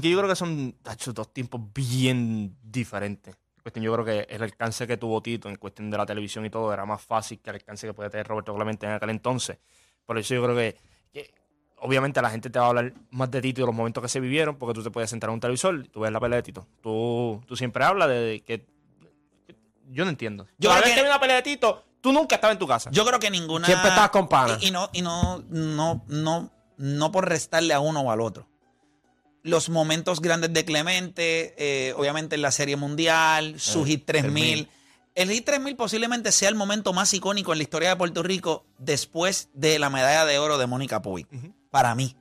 Que 0.01 0.11
yo 0.11 0.19
creo 0.19 0.29
que 0.29 0.37
son 0.37 0.77
dos 1.15 1.33
tiempos 1.33 1.61
bien 1.75 2.57
diferentes. 2.63 3.35
Cuestión, 3.65 3.83
yo 3.83 3.93
creo 3.95 4.05
que 4.05 4.27
el 4.29 4.43
alcance 4.43 4.87
que 4.87 4.99
tuvo 4.99 5.23
Tito 5.23 5.49
en 5.49 5.57
cuestión 5.57 5.91
de 5.91 5.97
la 5.97 6.05
televisión 6.05 6.45
y 6.45 6.51
todo 6.51 6.71
era 6.73 6.85
más 6.85 7.01
fácil 7.01 7.41
que 7.41 7.49
el 7.49 7.57
alcance 7.57 7.87
que 7.87 7.95
puede 7.95 8.11
tener 8.11 8.27
Roberto 8.29 8.55
Clemente 8.55 8.85
en 8.85 8.93
aquel 8.93 9.09
entonces. 9.09 9.59
Por 10.05 10.19
eso 10.19 10.35
yo 10.35 10.43
creo 10.45 10.55
que, 10.55 10.77
que 11.11 11.33
obviamente 11.79 12.21
la 12.21 12.29
gente 12.29 12.51
te 12.51 12.59
va 12.59 12.67
a 12.67 12.69
hablar 12.69 12.93
más 13.11 13.31
de 13.31 13.41
Tito 13.41 13.61
y 13.61 13.63
de 13.63 13.67
los 13.67 13.75
momentos 13.75 14.03
que 14.03 14.09
se 14.11 14.21
vivieron, 14.21 14.57
porque 14.57 14.75
tú 14.75 14.83
te 14.83 14.91
puedes 14.91 15.09
sentar 15.09 15.31
en 15.31 15.35
un 15.35 15.41
televisor 15.41 15.83
y 15.83 15.89
tú 15.89 16.01
ves 16.01 16.13
la 16.13 16.21
pelea 16.21 16.37
de 16.37 16.43
Tito. 16.43 16.67
Tú, 16.83 17.43
tú 17.47 17.57
siempre 17.57 17.83
hablas 17.85 18.09
de 18.11 18.43
que... 18.47 18.67
Yo 19.91 20.05
no 20.05 20.11
entiendo. 20.11 20.47
Yo 20.59 20.69
creo 20.71 20.83
vez 20.83 20.91
que- 20.91 20.97
que 20.97 21.03
vi 21.03 21.09
una 21.09 21.21
pelea 21.21 21.37
de 21.37 21.43
Tito, 21.43 21.85
tú 22.03 22.13
nunca 22.13 22.35
estabas 22.35 22.55
en 22.57 22.59
tu 22.59 22.67
casa. 22.67 22.91
Yo 22.93 23.05
creo 23.07 23.19
que 23.19 23.31
ninguna. 23.31 23.67
Siempre 23.67 23.89
estabas 23.89 24.11
con 24.11 24.29
pana. 24.29 24.59
Y, 24.61 24.69
y 24.69 24.71
no, 24.73 24.91
y 24.93 25.01
no, 25.01 25.43
no, 25.49 26.05
no, 26.09 26.51
no 26.77 27.13
por 27.13 27.27
restarle 27.29 27.73
a 27.73 27.81
uno 27.81 28.01
o 28.03 28.11
al 28.11 28.21
otro. 28.21 28.47
Los 29.45 29.69
momentos 29.69 30.21
grandes 30.21 30.53
de 30.53 30.65
Clemente, 30.65 31.55
eh, 31.59 31.93
obviamente 31.97 32.35
en 32.35 32.43
la 32.43 32.51
Serie 32.51 32.77
Mundial, 32.77 33.61
su 33.61 33.83
Eh, 33.85 33.89
Hit 33.89 34.07
3000. 34.07 34.67
3000. 34.67 34.69
El 35.15 35.31
Hit 35.31 35.45
3000 35.45 35.77
posiblemente 35.77 36.33
sea 36.33 36.49
el 36.49 36.55
momento 36.55 36.93
más 36.93 37.13
icónico 37.15 37.53
en 37.53 37.59
la 37.59 37.63
historia 37.63 37.91
de 37.91 37.97
Puerto 37.97 38.23
Rico 38.23 38.65
después 38.79 39.51
de 39.53 39.79
la 39.79 39.91
medalla 39.91 40.25
de 40.25 40.39
oro 40.39 40.59
de 40.59 40.67
Mónica 40.67 41.03
Puig. 41.03 41.27
Para 41.71 41.95
mí. 41.95 42.17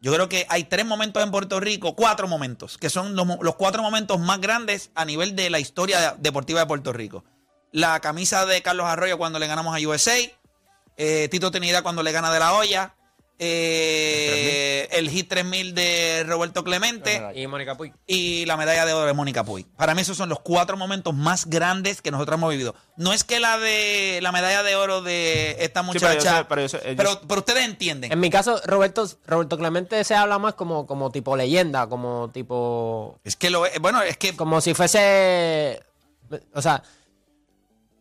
Yo 0.00 0.12
creo 0.14 0.28
que 0.28 0.46
hay 0.48 0.64
tres 0.64 0.86
momentos 0.86 1.22
en 1.22 1.30
Puerto 1.30 1.60
Rico, 1.60 1.96
cuatro 1.96 2.28
momentos, 2.28 2.78
que 2.78 2.88
son 2.88 3.16
los 3.16 3.56
cuatro 3.56 3.82
momentos 3.82 4.20
más 4.20 4.40
grandes 4.40 4.90
a 4.94 5.04
nivel 5.04 5.34
de 5.34 5.50
la 5.50 5.58
historia 5.58 6.14
deportiva 6.18 6.60
de 6.60 6.66
Puerto 6.66 6.92
Rico. 6.92 7.24
La 7.72 8.00
camisa 8.00 8.46
de 8.46 8.62
Carlos 8.62 8.86
Arroyo 8.86 9.18
cuando 9.18 9.38
le 9.38 9.46
ganamos 9.46 9.76
a 9.76 9.86
USA, 9.86 10.14
eh, 10.96 11.28
Tito 11.30 11.50
Trinidad 11.50 11.82
cuando 11.82 12.02
le 12.02 12.12
gana 12.12 12.32
de 12.32 12.38
la 12.38 12.54
olla, 12.54 12.94
eh, 13.38 14.88
el 14.92 15.10
Hit 15.10 15.28
3000 15.28 15.74
de 15.74 16.24
Roberto 16.26 16.64
Clemente 16.64 17.22
Y 17.34 17.46
Mónica 17.46 17.76
Puig. 17.76 17.92
y 18.06 18.46
la 18.46 18.56
medalla 18.56 18.86
de 18.86 18.92
oro 18.92 19.06
de 19.06 19.12
Mónica 19.12 19.44
Puig. 19.44 19.66
Para 19.76 19.94
mí 19.94 20.00
esos 20.00 20.16
son 20.16 20.28
los 20.28 20.40
cuatro 20.40 20.76
momentos 20.76 21.14
más 21.14 21.46
grandes 21.46 22.00
que 22.02 22.10
nosotros 22.10 22.38
hemos 22.38 22.50
vivido. 22.50 22.74
No 22.96 23.12
es 23.12 23.24
que 23.24 23.40
la 23.40 23.58
de 23.58 24.20
la 24.22 24.32
medalla 24.32 24.62
de 24.62 24.76
oro 24.76 25.02
de 25.02 25.56
esta 25.60 25.82
Sí, 25.82 25.88
pero 25.92 26.00
yo 26.00 26.08
muchacha, 26.18 26.38
sé- 26.38 26.44
pero 26.48 26.62
yo 26.62 26.68
sé- 26.68 26.80
yo- 26.84 26.96
pero, 26.96 27.20
pero 27.28 27.40
ustedes 27.40 27.64
entienden. 27.64 28.12
En 28.12 28.20
mi 28.20 28.30
caso, 28.30 28.60
Roberto, 28.64 29.06
Roberto 29.26 29.58
Clemente 29.58 30.02
se 30.04 30.14
habla 30.14 30.38
más 30.38 30.54
como, 30.54 30.86
como 30.86 31.10
tipo 31.10 31.36
leyenda, 31.36 31.88
como 31.88 32.30
tipo. 32.32 33.20
Es 33.24 33.36
que 33.36 33.50
lo 33.50 33.64
bueno, 33.80 34.02
es 34.02 34.16
que 34.16 34.34
Como 34.36 34.60
si 34.60 34.74
fuese. 34.74 35.82
O 36.54 36.62
sea. 36.62 36.82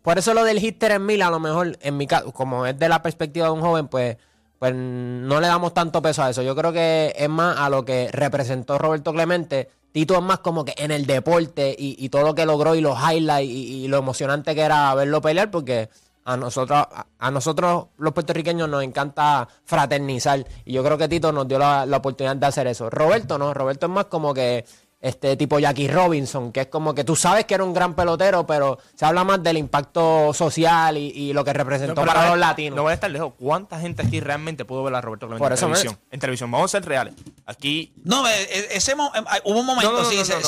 Por 0.01 0.19
eso 0.19 0.35
lo 0.35 0.43
del 0.43 0.59
hit 0.59 0.77
3000, 0.77 1.19
a 1.23 1.31
lo 1.31 1.39
mejor, 1.39 1.79
en 1.81 1.97
mi 1.97 2.05
caso, 2.05 2.31
como 2.31 2.67
es 2.67 2.77
de 2.77 2.87
la 2.89 3.01
perspectiva 3.01 3.47
de 3.47 3.53
un 3.53 3.61
joven, 3.61 3.87
pues, 3.87 4.17
pues 4.59 4.73
no 4.73 5.39
le 5.39 5.47
damos 5.47 5.73
tanto 5.73 6.01
peso 6.01 6.23
a 6.23 6.29
eso. 6.29 6.41
Yo 6.41 6.55
creo 6.55 6.71
que 6.71 7.13
es 7.17 7.29
más 7.29 7.57
a 7.57 7.69
lo 7.69 7.83
que 7.83 8.09
representó 8.11 8.77
Roberto 8.77 9.13
Clemente. 9.13 9.69
Tito 9.91 10.15
es 10.15 10.21
más 10.21 10.39
como 10.39 10.65
que 10.65 10.73
en 10.77 10.91
el 10.91 11.05
deporte 11.05 11.75
y, 11.77 11.95
y 12.03 12.09
todo 12.09 12.23
lo 12.23 12.35
que 12.35 12.45
logró 12.45 12.75
y 12.75 12.81
los 12.81 12.97
highlights 12.99 13.49
y, 13.49 13.85
y 13.85 13.87
lo 13.87 13.97
emocionante 13.97 14.53
que 14.53 14.61
era 14.61 14.93
verlo 14.93 15.21
pelear, 15.21 15.51
porque 15.51 15.89
a 16.25 16.35
nosotros, 16.37 16.85
a, 17.19 17.31
nosotros 17.31 17.85
los 17.97 18.11
puertorriqueños 18.11 18.67
nos 18.67 18.83
encanta 18.83 19.47
fraternizar. 19.63 20.45
Y 20.65 20.73
yo 20.73 20.83
creo 20.83 20.97
que 20.97 21.07
Tito 21.07 21.31
nos 21.31 21.47
dio 21.47 21.59
la, 21.59 21.85
la 21.85 21.97
oportunidad 21.97 22.35
de 22.35 22.45
hacer 22.47 22.67
eso. 22.67 22.89
Roberto 22.89 23.37
no, 23.37 23.53
Roberto 23.53 23.85
es 23.85 23.91
más 23.91 24.05
como 24.05 24.33
que 24.33 24.65
este 25.07 25.37
tipo 25.37 25.59
Jackie 25.59 25.87
Robinson, 25.87 26.51
que 26.51 26.61
es 26.61 26.67
como 26.67 26.93
que 26.95 27.03
tú 27.03 27.15
sabes 27.15 27.45
que 27.45 27.53
era 27.53 27.63
un 27.63 27.73
gran 27.73 27.93
pelotero, 27.95 28.45
pero 28.47 28.79
se 28.95 29.05
habla 29.05 29.23
más 29.23 29.41
del 29.43 29.57
impacto 29.57 30.33
social 30.33 30.97
y, 30.97 31.07
y 31.09 31.33
lo 31.33 31.43
que 31.45 31.53
representó 31.53 32.01
No, 32.01 32.07
para 32.07 32.29
los 32.29 32.39
latinos. 32.39 32.75
No 32.75 32.81
voy 32.83 32.91
a 32.91 32.95
estar 32.95 33.11
lejos. 33.11 33.33
¿Cuánta 33.37 33.79
gente 33.79 34.01
aquí 34.01 34.19
realmente 34.19 34.65
pudo 34.65 34.83
ver 34.83 34.95
a 34.95 35.01
Roberto 35.01 35.27
Clemente 35.27 35.43
Por 35.43 35.51
en 35.51 35.57
eso 35.57 35.65
televisión? 35.67 35.99
En 36.11 36.19
televisión. 36.19 36.49
Vamos 36.51 36.71
a 36.73 36.79
ser 36.79 36.85
reales. 36.87 37.13
Aquí 37.45 37.93
No, 38.03 38.27
eh, 38.27 38.31
eh, 38.49 38.67
ese 38.71 38.95
mo- 38.95 39.11
eh, 39.15 39.21
hubo 39.43 39.59
un 39.59 39.65
momento, 39.65 39.91
No, 39.91 39.97
no, 39.99 40.03
no, 40.03 40.09
sí, 40.09 40.25
se, 40.25 40.33
Mo- 40.35 40.43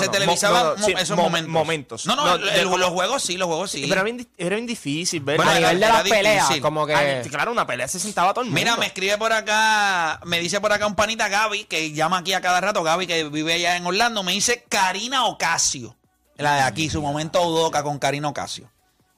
sí, 0.83 0.93
esos 0.97 1.15
mo- 1.15 1.23
momentos. 1.23 1.49
momentos. 1.51 2.05
No, 2.07 2.15
no, 2.15 2.35
el- 2.35 2.63
los 2.67 2.89
juegos 2.89 3.21
sí, 3.21 3.37
los 3.37 3.47
juegos 3.47 3.69
sí. 3.71 3.81
Pero 3.81 3.93
era 3.93 4.03
bien, 4.03 4.17
di- 4.17 4.27
era 4.37 4.55
bien 4.55 4.65
difícil 4.67 5.21
ver. 5.21 5.37
Bueno, 5.37 5.51
a 5.51 5.55
nivel 5.55 5.79
de 5.79 5.87
las 5.87 6.01
peleas, 6.03 6.43
difícil. 6.47 6.61
como 6.61 6.87
que... 6.87 6.95
Ay, 6.95 7.29
claro, 7.29 7.51
una 7.51 7.67
pelea 7.67 7.87
se 7.87 7.99
sentaba 7.99 8.33
todo 8.33 8.41
el 8.43 8.49
mundo. 8.49 8.59
Mira, 8.59 8.75
me 8.77 8.87
escribe 8.87 9.17
por 9.17 9.31
acá, 9.33 10.19
me 10.25 10.39
dice 10.39 10.59
por 10.61 10.71
acá 10.73 10.87
un 10.87 10.95
panita 10.95 11.27
Gaby, 11.27 11.65
que 11.65 11.91
llama 11.91 12.19
aquí 12.19 12.33
a 12.33 12.41
cada 12.41 12.59
rato, 12.61 12.81
Gaby, 12.83 13.05
que 13.07 13.23
vive 13.25 13.53
allá 13.53 13.75
en 13.77 13.85
Orlando, 13.85 14.23
me 14.23 14.31
dice 14.31 14.46
Karina 14.69 15.25
Ocasio. 15.25 15.95
La 16.35 16.55
de 16.55 16.61
aquí, 16.61 16.89
su 16.89 17.01
momento 17.01 17.41
Udoca 17.41 17.83
con 17.83 17.99
Karina 17.99 18.29
Ocasio. 18.29 18.71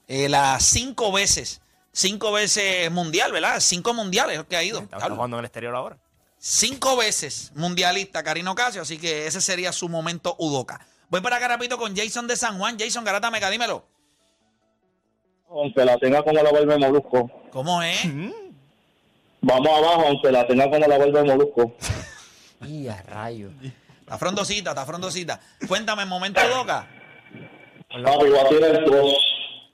Eh, 0.08 0.28
las 0.28 0.64
cinco 0.64 1.12
veces, 1.12 1.60
cinco 1.92 2.32
veces 2.32 2.90
mundial, 2.90 3.30
¿verdad? 3.30 3.60
Cinco 3.60 3.94
mundiales 3.94 4.42
que 4.48 4.56
ha 4.56 4.62
ido. 4.62 4.80
Está, 4.80 5.10
jugando 5.10 5.36
en 5.36 5.40
el 5.40 5.44
exterior 5.44 5.74
ahora. 5.74 5.98
Cinco 6.38 6.96
veces 6.96 7.52
mundialista 7.54 8.22
Karina 8.22 8.50
Ocasio, 8.50 8.82
así 8.82 8.98
que 8.98 9.26
ese 9.26 9.40
sería 9.40 9.72
su 9.72 9.88
momento 9.88 10.34
Udoca. 10.38 10.80
Voy 11.10 11.20
para 11.20 11.36
acá 11.36 11.48
rapidito 11.48 11.76
con 11.76 11.94
Jason 11.94 12.26
de 12.26 12.36
San 12.36 12.58
Juan. 12.58 12.78
Jason 12.78 13.04
Garata 13.04 13.30
Mega, 13.30 13.50
dímelo. 13.50 13.84
Aunque 15.50 15.84
la 15.84 15.98
tenga 15.98 16.22
como 16.22 16.40
la 16.40 16.50
vuelve 16.50 16.78
Molusco. 16.78 17.30
¿Cómo 17.50 17.82
es? 17.82 18.00
Vamos 19.42 19.68
abajo, 19.68 20.06
aunque 20.06 20.30
la 20.30 20.46
tenga 20.46 20.70
como 20.70 20.86
la 20.86 20.96
vuelve 20.96 21.22
Molusco. 21.24 21.74
Y 22.68 22.88
a 22.88 23.00
rayo. 23.00 23.50
Está 24.10 24.18
frondosita, 24.18 24.70
está 24.70 24.84
frondosita. 24.84 25.38
Cuéntame, 25.68 26.04
momento 26.04 26.40
Udoca. 26.44 26.84
Papi, 27.88 28.28
voy 28.28 28.38
a 28.38 28.48
tirar 28.48 28.84
dos. 28.84 29.16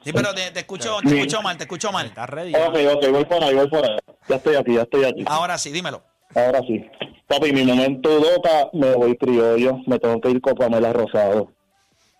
Sí, 0.05 0.13
pero 0.13 0.35
te, 0.35 0.51
te 0.51 0.61
escucho, 0.61 0.99
te 1.03 1.15
escucho 1.17 1.41
mal, 1.41 1.57
te 1.57 1.65
escucho 1.65 1.91
mal. 1.91 2.05
Está 2.05 2.27
ready. 2.27 2.55
Ok, 2.55 2.77
ok, 2.97 3.09
voy 3.13 3.25
por 3.25 3.43
ahí, 3.43 3.55
voy 3.55 3.67
por 3.71 3.83
ahí. 3.83 3.97
Ya 4.29 4.37
estoy 4.37 4.57
aquí, 4.57 4.75
ya 4.75 4.83
estoy 4.83 5.05
aquí. 5.07 5.25
Ahora 5.27 5.57
sí, 5.57 5.73
dímelo. 5.73 6.03
Ahora 6.35 6.61
sí. 6.69 6.85
Papi, 7.27 7.51
mi 7.51 7.65
momento 7.65 8.11
Doca, 8.21 8.69
me 8.75 8.93
voy 8.95 9.17
criollo. 9.17 9.79
Me 9.87 9.99
tengo 9.99 10.21
que 10.21 10.29
ir 10.29 10.41
con 10.43 10.55
Pamela 10.55 10.93
Rosado. 10.93 11.51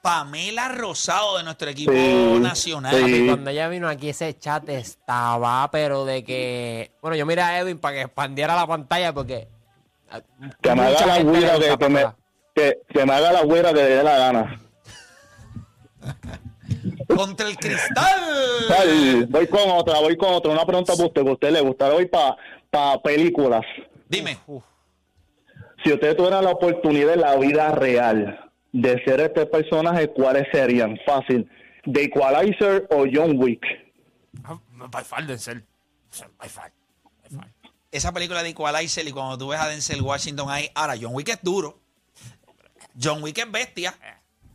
Pamela 0.01 0.69
Rosado 0.69 1.37
de 1.37 1.45
nuestro 1.45 1.69
equipo 1.69 1.93
Sí, 1.93 2.39
nacional. 2.41 2.95
sí. 2.97 3.27
Cuando 3.27 3.51
ella 3.51 3.69
vino 3.69 3.89
aquí, 3.91 4.09
ese 4.09 4.39
chat 4.39 4.67
estaba, 4.71 5.71
pero 5.71 6.07
de 6.07 6.25
que. 6.25 6.93
Bueno, 7.03 7.15
yo 7.15 7.27
miré 7.27 7.43
a 7.43 7.59
Edwin 7.59 7.79
para 7.79 7.97
que 7.97 8.01
expandiera 8.05 8.57
la 8.57 8.67
pantalla 8.67 9.13
porque. 9.13 9.49
Que 10.63 10.75
me 10.75 10.83
haga 10.83 11.07
la 11.07 11.23
güira 11.23 11.59
que, 11.59 11.77
que 11.77 11.89
me, 11.89 12.07
que, 12.55 12.79
que 12.89 13.07
me 13.07 13.13
haga 13.13 13.33
la 13.33 13.43
güira 13.43 13.71
que 13.71 13.83
le 13.83 13.89
dé 13.97 14.03
la 14.03 14.19
gana. 14.19 14.61
Contra 17.09 17.49
el 17.49 17.57
cristal. 17.57 18.21
Ay, 18.79 19.27
voy 19.29 19.47
con 19.47 19.71
otra, 19.71 19.99
voy 20.01 20.17
con 20.17 20.35
otra. 20.35 20.53
Una 20.53 20.65
pregunta 20.67 20.93
para 20.95 21.07
usted, 21.07 21.23
que 21.23 21.29
a 21.29 21.33
usted 21.33 21.51
le 21.51 21.61
gusta. 21.61 21.91
Voy 21.91 22.07
para 22.07 22.37
pa 22.71 23.01
películas. 23.03 23.63
Dime. 24.09 24.39
Si 25.85 25.93
usted 25.93 26.17
tuviera 26.17 26.43
la 26.43 26.51
oportunidad 26.51 27.15
en 27.15 27.21
la 27.21 27.37
vida 27.37 27.71
real 27.73 28.51
de 28.73 29.03
ser 29.05 29.21
este 29.21 29.47
personaje, 29.47 30.09
¿cuáles 30.09 30.47
serían? 30.53 30.99
Fácil. 31.07 31.49
¿The 31.85 32.05
Equalizer 32.05 32.87
o 32.91 33.05
John 33.11 33.39
Wick? 33.39 33.65
Ah, 34.45 34.59
By 34.91 35.05
far. 35.05 35.23
O 35.31 35.39
sea, 35.39 35.61
By 36.39 36.49
far. 36.49 36.73
Esa 37.97 38.13
película 38.13 38.43
de 38.43 38.51
Equalizer 38.51 39.07
y 39.07 39.13
cuando 39.13 39.37
tú 39.39 39.49
ves 39.49 39.61
a 39.61 39.69
Denzel 39.69 40.03
Washington 40.03 40.51
ahí. 40.51 40.71
Ahora, 40.75 40.95
John 41.01 41.15
Wick 41.15 41.29
es 41.31 41.39
duro. 41.43 41.81
John 43.01 43.23
Wick 43.23 43.39
es 43.39 43.51
bestia. 43.51 43.95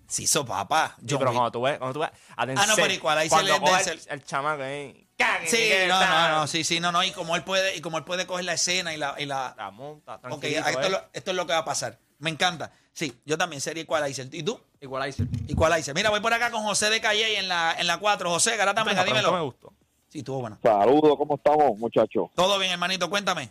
Sí, 0.07 0.27
so 0.27 0.45
papá. 0.45 0.95
Sí, 0.99 1.05
John 1.09 1.19
pero 1.19 1.31
Wick. 1.31 1.37
cuando 1.37 1.51
tú 1.51 1.61
ves, 1.61 1.77
cuando 1.77 1.93
tú 1.93 1.99
ves 2.01 2.09
a 2.35 2.45
Denzel, 2.45 2.63
Ah, 2.63 2.67
no, 2.67 2.75
pero 2.75 2.93
Equalizer 2.93 3.39
es 3.45 3.61
Denzel. 3.61 3.99
El, 4.07 4.13
el 4.19 4.25
chamaco 4.25 4.63
ahí. 4.63 5.07
Sí, 5.45 5.69
no, 5.87 5.99
no, 6.03 6.29
no, 6.29 6.47
sí, 6.47 6.63
sí, 6.63 6.79
no, 6.79 6.91
no. 6.91 7.03
Y 7.03 7.11
como 7.11 7.35
él 7.35 7.43
puede, 7.43 7.75
y 7.75 7.81
como 7.81 7.97
él 7.99 8.03
puede 8.03 8.25
coger 8.25 8.43
la 8.45 8.53
escena 8.53 8.93
y 8.93 8.97
la, 8.97 9.15
y 9.19 9.25
la, 9.27 9.53
La 9.55 9.69
monta, 9.69 10.15
Ok, 10.15 10.21
tranquilito, 10.21 10.67
esto, 10.67 10.79
es 10.81 10.87
eh. 10.87 10.89
lo, 10.89 11.09
esto 11.13 11.31
es 11.31 11.37
lo 11.37 11.45
que 11.45 11.53
va 11.53 11.59
a 11.59 11.65
pasar. 11.65 11.99
Me 12.17 12.29
encanta. 12.31 12.71
Sí, 12.93 13.21
yo 13.25 13.37
también 13.37 13.61
sería 13.61 13.83
Equalizer. 13.83 14.27
¿Y 14.31 14.41
tú? 14.43 14.59
Equalizer. 14.79 15.27
Equalizer. 15.47 15.93
Mira, 15.93 16.09
voy 16.09 16.19
por 16.21 16.33
acá 16.33 16.49
con 16.49 16.63
José 16.63 16.89
de 16.89 16.99
Calle 17.01 17.37
en 17.37 17.47
la, 17.47 17.75
en 17.77 17.85
la 17.87 17.97
4. 17.99 18.29
José, 18.31 18.51
Mega, 18.51 18.73
pregunta 18.73 18.95
me 18.95 19.05
dímelo. 19.05 19.45
gustó. 19.45 19.73
Sí, 20.11 20.19
estuvo 20.19 20.41
bueno. 20.41 20.57
Saludos, 20.61 21.15
¿cómo 21.17 21.35
estamos, 21.35 21.77
muchachos? 21.79 22.29
Todo 22.35 22.59
bien, 22.59 22.71
hermanito, 22.73 23.09
cuéntame. 23.09 23.49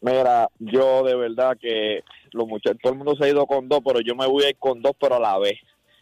Mira, 0.00 0.48
yo 0.58 1.04
de 1.04 1.14
verdad 1.14 1.56
que 1.60 2.02
los 2.32 2.46
muchachos, 2.48 2.78
todo 2.82 2.92
el 2.92 2.98
mundo 2.98 3.14
se 3.16 3.24
ha 3.24 3.28
ido 3.28 3.46
con 3.46 3.68
dos, 3.68 3.80
pero 3.84 4.00
yo 4.00 4.14
me 4.16 4.26
voy 4.26 4.44
a 4.44 4.48
ir 4.50 4.56
con 4.58 4.82
dos, 4.82 4.92
pero 4.98 5.16
a 5.16 5.20
la 5.20 5.38
vez. 5.38 5.58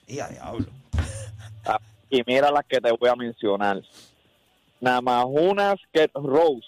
Y 0.06 0.18
a 0.18 0.28
diablo. 0.28 0.66
Ah, 1.68 1.80
Y 2.08 2.22
mira 2.26 2.50
las 2.52 2.64
que 2.64 2.80
te 2.80 2.92
voy 2.92 3.08
a 3.10 3.16
mencionar. 3.16 3.82
Nada 4.80 5.00
más 5.00 5.24
unas 5.28 5.74
que 5.92 6.08
Rose 6.14 6.64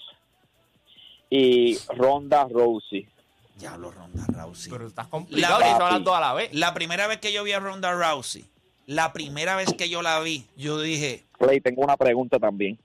y 1.29 1.77
Ronda 1.95 2.47
Rousey. 2.49 3.07
Diablo, 3.55 3.91
Ronda 3.91 4.25
Rousey. 4.27 4.71
Pero 4.71 4.87
estás 4.87 5.07
complicado 5.07 5.59
La- 5.59 5.67
y 5.67 5.71
son 5.71 5.89
las 5.93 6.03
dos 6.03 6.15
a 6.15 6.19
la 6.19 6.33
vez. 6.33 6.53
La 6.53 6.73
primera 6.73 7.07
vez 7.07 7.19
que 7.19 7.31
yo 7.31 7.43
vi 7.43 7.53
a 7.53 7.59
Ronda 7.59 7.91
Rousey, 7.93 8.45
la 8.87 9.13
primera 9.13 9.55
vez 9.55 9.73
que 9.73 9.89
yo 9.89 10.01
la 10.01 10.19
vi, 10.19 10.45
yo 10.57 10.79
dije, 10.81 11.23
Play, 11.37 11.61
tengo 11.61 11.81
una 11.81 11.95
pregunta 11.95 12.37
también. 12.39 12.77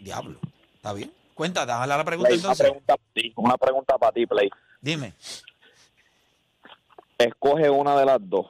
Diablo, 0.00 0.38
¿está 0.76 0.92
bien? 0.92 1.12
Cuéntate, 1.34 1.70
hazle 1.72 1.96
la 1.96 2.04
pregunta 2.04 2.28
Play, 2.28 2.38
una 2.40 2.52
entonces. 2.52 2.64
pregunta 2.66 2.96
para 2.96 3.12
ti, 3.14 3.32
una 3.36 3.56
pregunta 3.58 3.98
para 3.98 4.12
ti, 4.12 4.26
Play. 4.26 4.48
Dime. 4.80 5.12
Escoge 7.18 7.68
una 7.70 7.96
de 7.98 8.04
las 8.06 8.18
dos. 8.20 8.46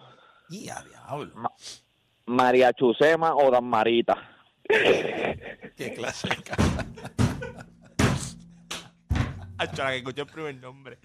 Y 0.51 0.69
a 0.69 0.81
diablo. 0.83 1.51
María 2.27 2.73
Chusema 2.73 3.35
o 3.35 3.51
Dan 3.51 3.65
Marita. 3.65 4.17
Qué 4.69 5.95
clase 5.97 6.29
de 6.29 6.37
la 9.59 9.91
que 9.91 9.97
escuché 9.99 10.21
el 10.23 10.27
primer 10.27 10.55
nombre. 10.57 10.99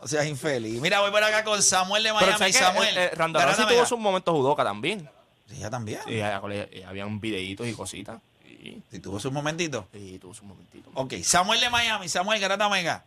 O 0.00 0.08
sea, 0.08 0.24
infeliz. 0.26 0.80
Mira, 0.80 1.00
voy 1.00 1.10
por 1.10 1.22
acá 1.22 1.44
con 1.44 1.62
Samuel 1.62 2.02
de 2.02 2.10
Pero 2.10 2.20
Miami. 2.20 2.38
¿sabes 2.38 2.56
qué? 2.56 2.62
Samuel. 2.64 2.96
Eh, 2.96 3.10
eh, 3.12 3.28
Mega. 3.28 3.68
tuvo 3.68 3.86
sus 3.86 3.98
momentos 3.98 4.34
judoka 4.34 4.64
también. 4.64 5.08
Sí, 5.46 5.56
ella 5.56 5.70
también. 5.70 6.00
Y, 6.06 6.20
había- 6.20 6.68
y 6.72 6.82
había 6.82 7.06
un 7.06 7.20
videitos 7.20 7.66
y 7.66 7.74
cositas. 7.74 8.20
Y, 8.62 8.82
Sí, 8.90 8.98
tuvo 9.00 9.18
sus 9.18 9.32
momentitos. 9.32 9.84
y 9.92 10.18
tuvo 10.18 10.32
sus 10.34 10.44
momentitos. 10.44 10.92
Ok, 10.94 11.14
Samuel 11.22 11.60
de 11.60 11.68
Miami. 11.70 12.08
Samuel, 12.08 12.40
Garata 12.40 12.68
Mega. 12.68 13.04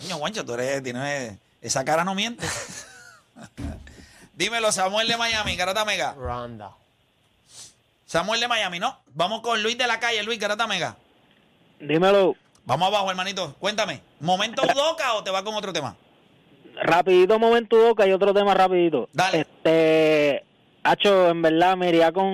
Coño, 0.00 0.16
Juancho, 0.16 0.44
tú 0.44 0.54
eres, 0.54 0.82
tienes, 0.82 1.38
esa 1.60 1.84
cara 1.84 2.02
no 2.04 2.14
miente. 2.14 2.46
Dímelo, 4.34 4.72
Samuel 4.72 5.08
de 5.08 5.16
Miami, 5.16 5.56
Garata 5.56 5.84
Mega. 5.84 6.12
Ronda. 6.14 6.70
Samuel 8.06 8.40
de 8.40 8.48
Miami, 8.48 8.78
¿no? 8.78 8.98
Vamos 9.14 9.40
con 9.40 9.62
Luis 9.62 9.76
de 9.76 9.86
la 9.86 9.98
calle, 10.00 10.22
Luis 10.22 10.38
Garata 10.38 10.66
Mega. 10.66 10.96
Dímelo, 11.80 12.34
Vamos 12.64 12.88
abajo, 12.88 13.08
hermanito. 13.10 13.54
Cuéntame, 13.60 14.00
¿momento 14.18 14.62
Udoca 14.62 15.14
o 15.14 15.22
te 15.22 15.30
va 15.30 15.44
con 15.44 15.54
otro 15.54 15.72
tema? 15.72 15.96
rapidito 16.82 17.38
momento 17.38 17.76
Doca 17.76 18.06
y 18.06 18.12
otro 18.12 18.34
tema 18.34 18.52
rapidito. 18.54 19.08
Dale. 19.12 19.40
Este, 19.40 20.44
Hacho, 20.90 21.28
en 21.30 21.42
verdad 21.42 21.76
me 21.76 21.88
iría 21.88 22.12
con... 22.12 22.24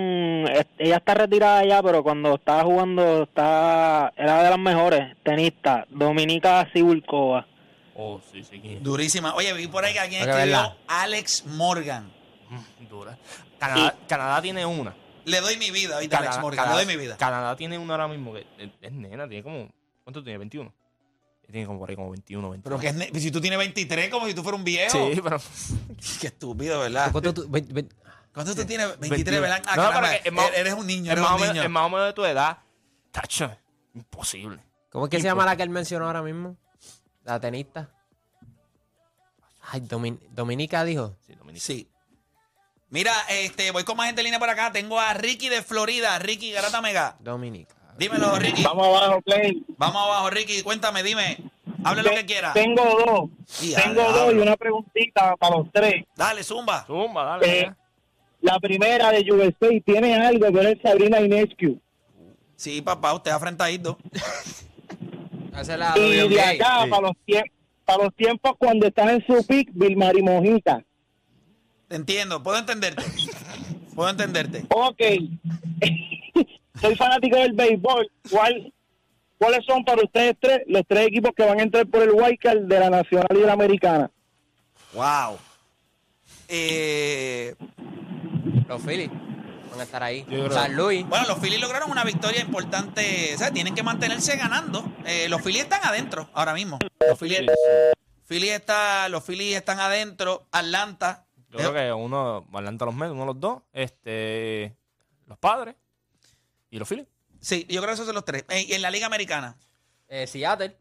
Ella 0.78 0.96
está 0.96 1.14
retirada 1.14 1.64
ya, 1.64 1.82
pero 1.82 2.02
cuando 2.02 2.34
estaba 2.34 2.62
jugando 2.64 3.24
está 3.24 4.12
era 4.16 4.42
de 4.42 4.50
las 4.50 4.58
mejores 4.58 5.16
tenistas. 5.22 5.86
Dominica 5.90 6.68
Sibulkova. 6.72 7.46
Oh, 7.94 8.20
sí, 8.32 8.42
sí. 8.44 8.60
que- 8.60 8.78
Durísima. 8.80 9.34
Oye, 9.34 9.52
vi 9.54 9.66
por 9.68 9.84
ahí 9.84 9.92
que 9.92 10.00
alguien 10.00 10.20
escribió 10.22 10.38
verla. 10.44 10.76
Alex 10.88 11.44
Morgan. 11.46 12.10
Mm, 12.48 12.86
Dura. 12.88 13.18
Canadá, 13.58 13.94
Canadá 14.08 14.42
tiene 14.42 14.64
una. 14.66 14.94
Le 15.24 15.40
doy 15.40 15.56
mi 15.56 15.70
vida, 15.70 15.94
ahorita 15.94 16.18
Alex 16.18 16.30
Canadá, 16.30 16.42
Morgan, 16.42 16.64
Canadá- 16.64 16.78
le 16.80 16.84
doy 16.86 16.96
mi 16.96 17.02
vida. 17.02 17.16
Canadá 17.16 17.56
tiene 17.56 17.78
una 17.78 17.94
ahora 17.94 18.08
mismo 18.08 18.32
que 18.32 18.46
es, 18.58 18.70
es 18.80 18.92
nena, 18.92 19.28
tiene 19.28 19.42
como. 19.42 19.68
¿Cuánto 20.04 20.22
tiene? 20.22 20.38
21. 20.38 20.72
Tiene 21.50 21.66
como 21.66 21.78
por 21.80 21.90
ahí 21.90 21.96
como 21.96 22.10
21, 22.10 22.50
21. 22.50 22.62
Pero 22.62 22.80
que 22.80 23.06
es 23.16 23.22
si 23.22 23.30
tú 23.30 23.40
tienes 23.40 23.58
23, 23.58 24.08
como 24.08 24.26
si 24.26 24.34
tú 24.34 24.42
fueras 24.42 24.58
un 24.58 24.64
viejo. 24.64 24.90
Sí, 25.12 25.20
pero. 25.22 25.38
Qué 26.20 26.26
estúpido, 26.28 26.80
¿verdad? 26.80 27.12
¿Cuánto 27.12 27.32
tú- 27.34 27.46
ve- 27.48 27.64
ve- 27.68 27.88
¿Cuánto 28.32 28.54
tú 28.54 28.64
tienes? 28.64 28.86
23, 28.98 29.10
21. 29.10 29.40
¿verdad? 29.42 29.62
Ah, 29.66 29.76
No, 29.76 29.82
caramba, 29.82 30.08
pero 30.10 30.22
que 30.22 30.28
es 30.28 30.34
más- 30.34 30.50
eres- 30.54 30.74
un 30.74 30.86
niño, 30.86 31.04
es 31.04 31.12
eres 31.12 31.22
más, 31.22 31.30
un 31.32 31.36
o 31.36 31.40
menos, 31.40 31.54
niño. 31.54 31.64
es 31.64 31.70
más 31.70 31.84
o 31.84 31.88
menos 31.90 32.06
de 32.06 32.12
tu 32.14 32.24
edad. 32.24 32.58
Tacho, 33.10 33.56
imposible. 33.94 34.58
¿Cómo 34.90 35.04
es 35.06 35.10
que 35.10 35.18
se 35.18 35.24
llama 35.24 35.44
la 35.44 35.56
que 35.56 35.62
él 35.62 35.70
mencionó 35.70 36.06
ahora 36.06 36.22
mismo? 36.22 36.56
La 37.24 37.38
tenista. 37.40 37.90
Ay, 39.70 39.80
Domin- 39.82 40.20
Dominica 40.30 40.84
dijo. 40.84 41.16
Sí, 41.26 41.34
Dominica. 41.34 41.64
Sí. 41.64 41.88
Mira, 42.90 43.12
este, 43.30 43.70
voy 43.70 43.84
con 43.84 43.96
más 43.96 44.06
gente 44.06 44.20
en 44.20 44.24
línea 44.24 44.38
por 44.38 44.50
acá. 44.50 44.70
Tengo 44.72 44.98
a 45.00 45.14
Ricky 45.14 45.48
de 45.48 45.62
Florida. 45.62 46.18
Ricky 46.18 46.52
Garata 46.52 46.80
Mega. 46.82 47.16
Dominica. 47.20 47.74
Dímelo, 47.96 48.36
Ricky. 48.38 48.62
Vamos 48.64 48.86
abajo, 48.88 49.20
Play. 49.22 49.64
Vamos 49.78 50.02
abajo, 50.02 50.30
Ricky. 50.30 50.62
Cuéntame, 50.62 51.02
dime. 51.02 51.38
Hable 51.84 52.02
lo 52.02 52.10
que 52.10 52.26
quiera. 52.26 52.52
Tengo 52.52 52.84
dos. 52.84 53.30
Y 53.62 53.74
Tengo 53.74 54.02
dos 54.12 54.32
y 54.32 54.36
una 54.36 54.56
preguntita 54.56 55.36
para 55.36 55.56
los 55.56 55.70
tres. 55.72 56.04
Dale, 56.16 56.42
zumba. 56.44 56.84
Zumba, 56.86 57.24
dale. 57.24 57.60
Eh. 57.60 57.72
La 58.42 58.58
primera 58.60 59.10
de 59.10 59.32
USA 59.32 59.68
tiene 59.84 60.14
algo, 60.14 60.46
pero 60.52 60.68
es 60.68 60.78
Sabrina 60.82 61.20
Inescu. 61.20 61.80
Sí, 62.56 62.82
papá, 62.82 63.14
usted 63.14 63.30
afrentadito. 63.30 63.98
Y 65.96 66.28
de 66.28 66.40
acá, 66.40 66.84
Sí. 66.84 66.90
para 66.90 67.02
los, 67.02 67.16
tiempos 67.26 67.50
para 67.84 68.04
los 68.04 68.14
tiempos 68.14 68.52
cuando 68.58 68.86
estás 68.86 69.10
en 69.10 69.26
su 69.26 69.46
pick, 69.46 69.68
Vilmar 69.74 70.16
y 70.16 70.22
Mojita. 70.22 70.82
Entiendo, 71.90 72.42
puedo 72.42 72.58
entenderte. 72.58 73.02
Puedo 73.94 74.08
entenderte. 74.08 74.64
Ok. 74.70 75.00
Soy 76.80 76.96
fanático 76.96 77.36
del 77.36 77.52
béisbol. 77.52 78.10
¿Cuál, 78.30 78.72
¿Cuáles 79.36 79.64
son 79.66 79.84
para 79.84 80.02
ustedes 80.02 80.34
tres 80.40 80.60
los 80.66 80.82
tres 80.88 81.08
equipos 81.08 81.32
que 81.36 81.44
van 81.44 81.60
a 81.60 81.64
entrar 81.64 81.86
por 81.86 82.02
el 82.02 82.12
Wildcard 82.12 82.60
de 82.62 82.80
la 82.80 82.88
Nacional 82.88 83.28
y 83.32 83.40
de 83.40 83.46
la 83.46 83.52
Americana? 83.52 84.10
Wow. 84.94 85.36
Eh, 86.48 87.54
Los 88.72 88.82
Phillies 88.82 89.10
van 89.70 89.80
a 89.80 89.82
estar 89.84 90.02
ahí. 90.02 90.20
Yo 90.28 90.44
creo- 90.44 90.50
San 90.52 90.74
Luis. 90.76 91.06
bueno, 91.06 91.26
los 91.28 91.38
Phillies 91.38 91.60
lograron 91.60 91.90
una 91.90 92.04
victoria 92.04 92.40
importante. 92.40 93.34
O 93.34 93.38
sea, 93.38 93.50
tienen 93.50 93.74
que 93.74 93.82
mantenerse 93.82 94.36
ganando. 94.36 94.84
Eh, 95.04 95.28
los 95.28 95.40
Phillies 95.42 95.62
están 95.64 95.80
adentro 95.84 96.28
ahora 96.34 96.54
mismo. 96.54 96.78
Los 97.00 97.18
Phillies, 97.18 97.50
Phillies 98.26 98.52
está, 98.52 99.08
los 99.08 99.24
Phillies 99.24 99.56
están 99.56 99.80
adentro. 99.80 100.46
Atlanta. 100.52 101.26
Yo 101.50 101.58
creo 101.58 101.72
que 101.74 101.92
uno, 101.92 102.46
Atlanta 102.52 102.84
los 102.86 102.94
Mets, 102.94 103.12
uno 103.12 103.20
de 103.22 103.26
los 103.26 103.40
dos, 103.40 103.62
este, 103.72 104.74
los 105.26 105.36
padres 105.38 105.74
y 106.70 106.78
los 106.78 106.88
Phillies. 106.88 107.06
Sí, 107.40 107.66
yo 107.68 107.80
creo 107.82 107.88
que 107.88 107.94
esos 107.94 108.06
son 108.06 108.14
los 108.14 108.24
tres. 108.24 108.44
Eh, 108.48 108.66
y 108.68 108.72
en 108.72 108.80
la 108.82 108.90
Liga 108.90 109.06
Americana. 109.06 109.56
Eh, 110.08 110.26
Seattle. 110.26 110.76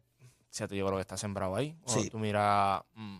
Fíjate, 0.52 0.76
yo 0.76 0.86
creo 0.86 0.98
que 0.98 1.02
está 1.02 1.18
sembrado 1.18 1.56
ahí. 1.56 1.76
Cuando 1.84 2.04
Sí. 2.04 2.10
tú 2.10 2.20
miras. 2.20 2.82
mm, 2.94 3.18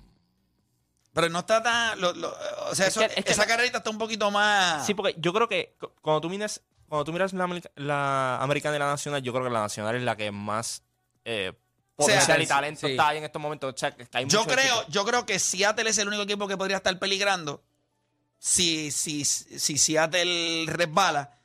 Pero 1.14 1.30
no 1.30 1.40
está 1.40 1.62
tan. 1.62 2.00
lo- 2.00 2.14
lo- 2.14 2.34
o 2.70 2.76
sea, 2.76 2.88
Es 2.88 2.96
eso- 2.98 3.02
que- 3.02 3.20
es 3.20 3.26
que 3.26 3.32
esa 3.34 3.42
no- 3.44 3.48
carrerita 3.50 3.80
está 3.80 3.90
un 3.90 3.98
poquito 3.98 4.32
más. 4.32 4.86
Sí, 4.86 4.94
porque 4.94 5.16
yo 5.18 5.34
creo 5.34 5.48
que 5.50 5.76
cu- 5.80 5.92
cuando 6.02 6.22
tú 6.22 6.30
miras, 6.30 6.62
cuando 6.88 7.04
tú 7.06 7.12
miras 7.14 7.34
la, 7.34 7.48
la 7.76 8.38
americana 8.42 8.76
y 8.78 8.80
la 8.80 8.88
nacional, 8.88 9.22
yo 9.22 9.34
creo 9.34 9.44
que 9.46 9.50
la 9.52 9.62
nacional 9.62 9.96
es 9.96 10.04
la 10.04 10.16
que 10.16 10.32
más 10.32 10.84
eh, 11.26 11.54
potencial 11.96 12.38
sea, 12.38 12.42
y 12.44 12.48
talento 12.48 12.88
sí. 12.88 12.92
está 12.94 13.10
ahí 13.10 13.18
en 13.18 13.26
estos 13.26 13.42
momentos. 13.42 13.74
O 13.74 13.78
sea, 13.78 13.92
que 13.96 14.08
hay 14.14 14.26
Yo 14.28 14.46
creo, 14.46 14.88
yo 14.88 15.06
creo 15.06 15.26
que 15.26 15.38
Seattle 15.38 15.90
es 15.90 15.98
el 15.98 16.08
único 16.08 16.24
equipo 16.24 16.48
que 16.48 16.58
podría 16.58 16.78
estar 16.78 16.98
peligrando 16.98 17.62
si, 18.40 18.90
si, 18.92 19.24
si 19.26 19.78
Seattle 19.78 20.66
resbala. 20.68 21.38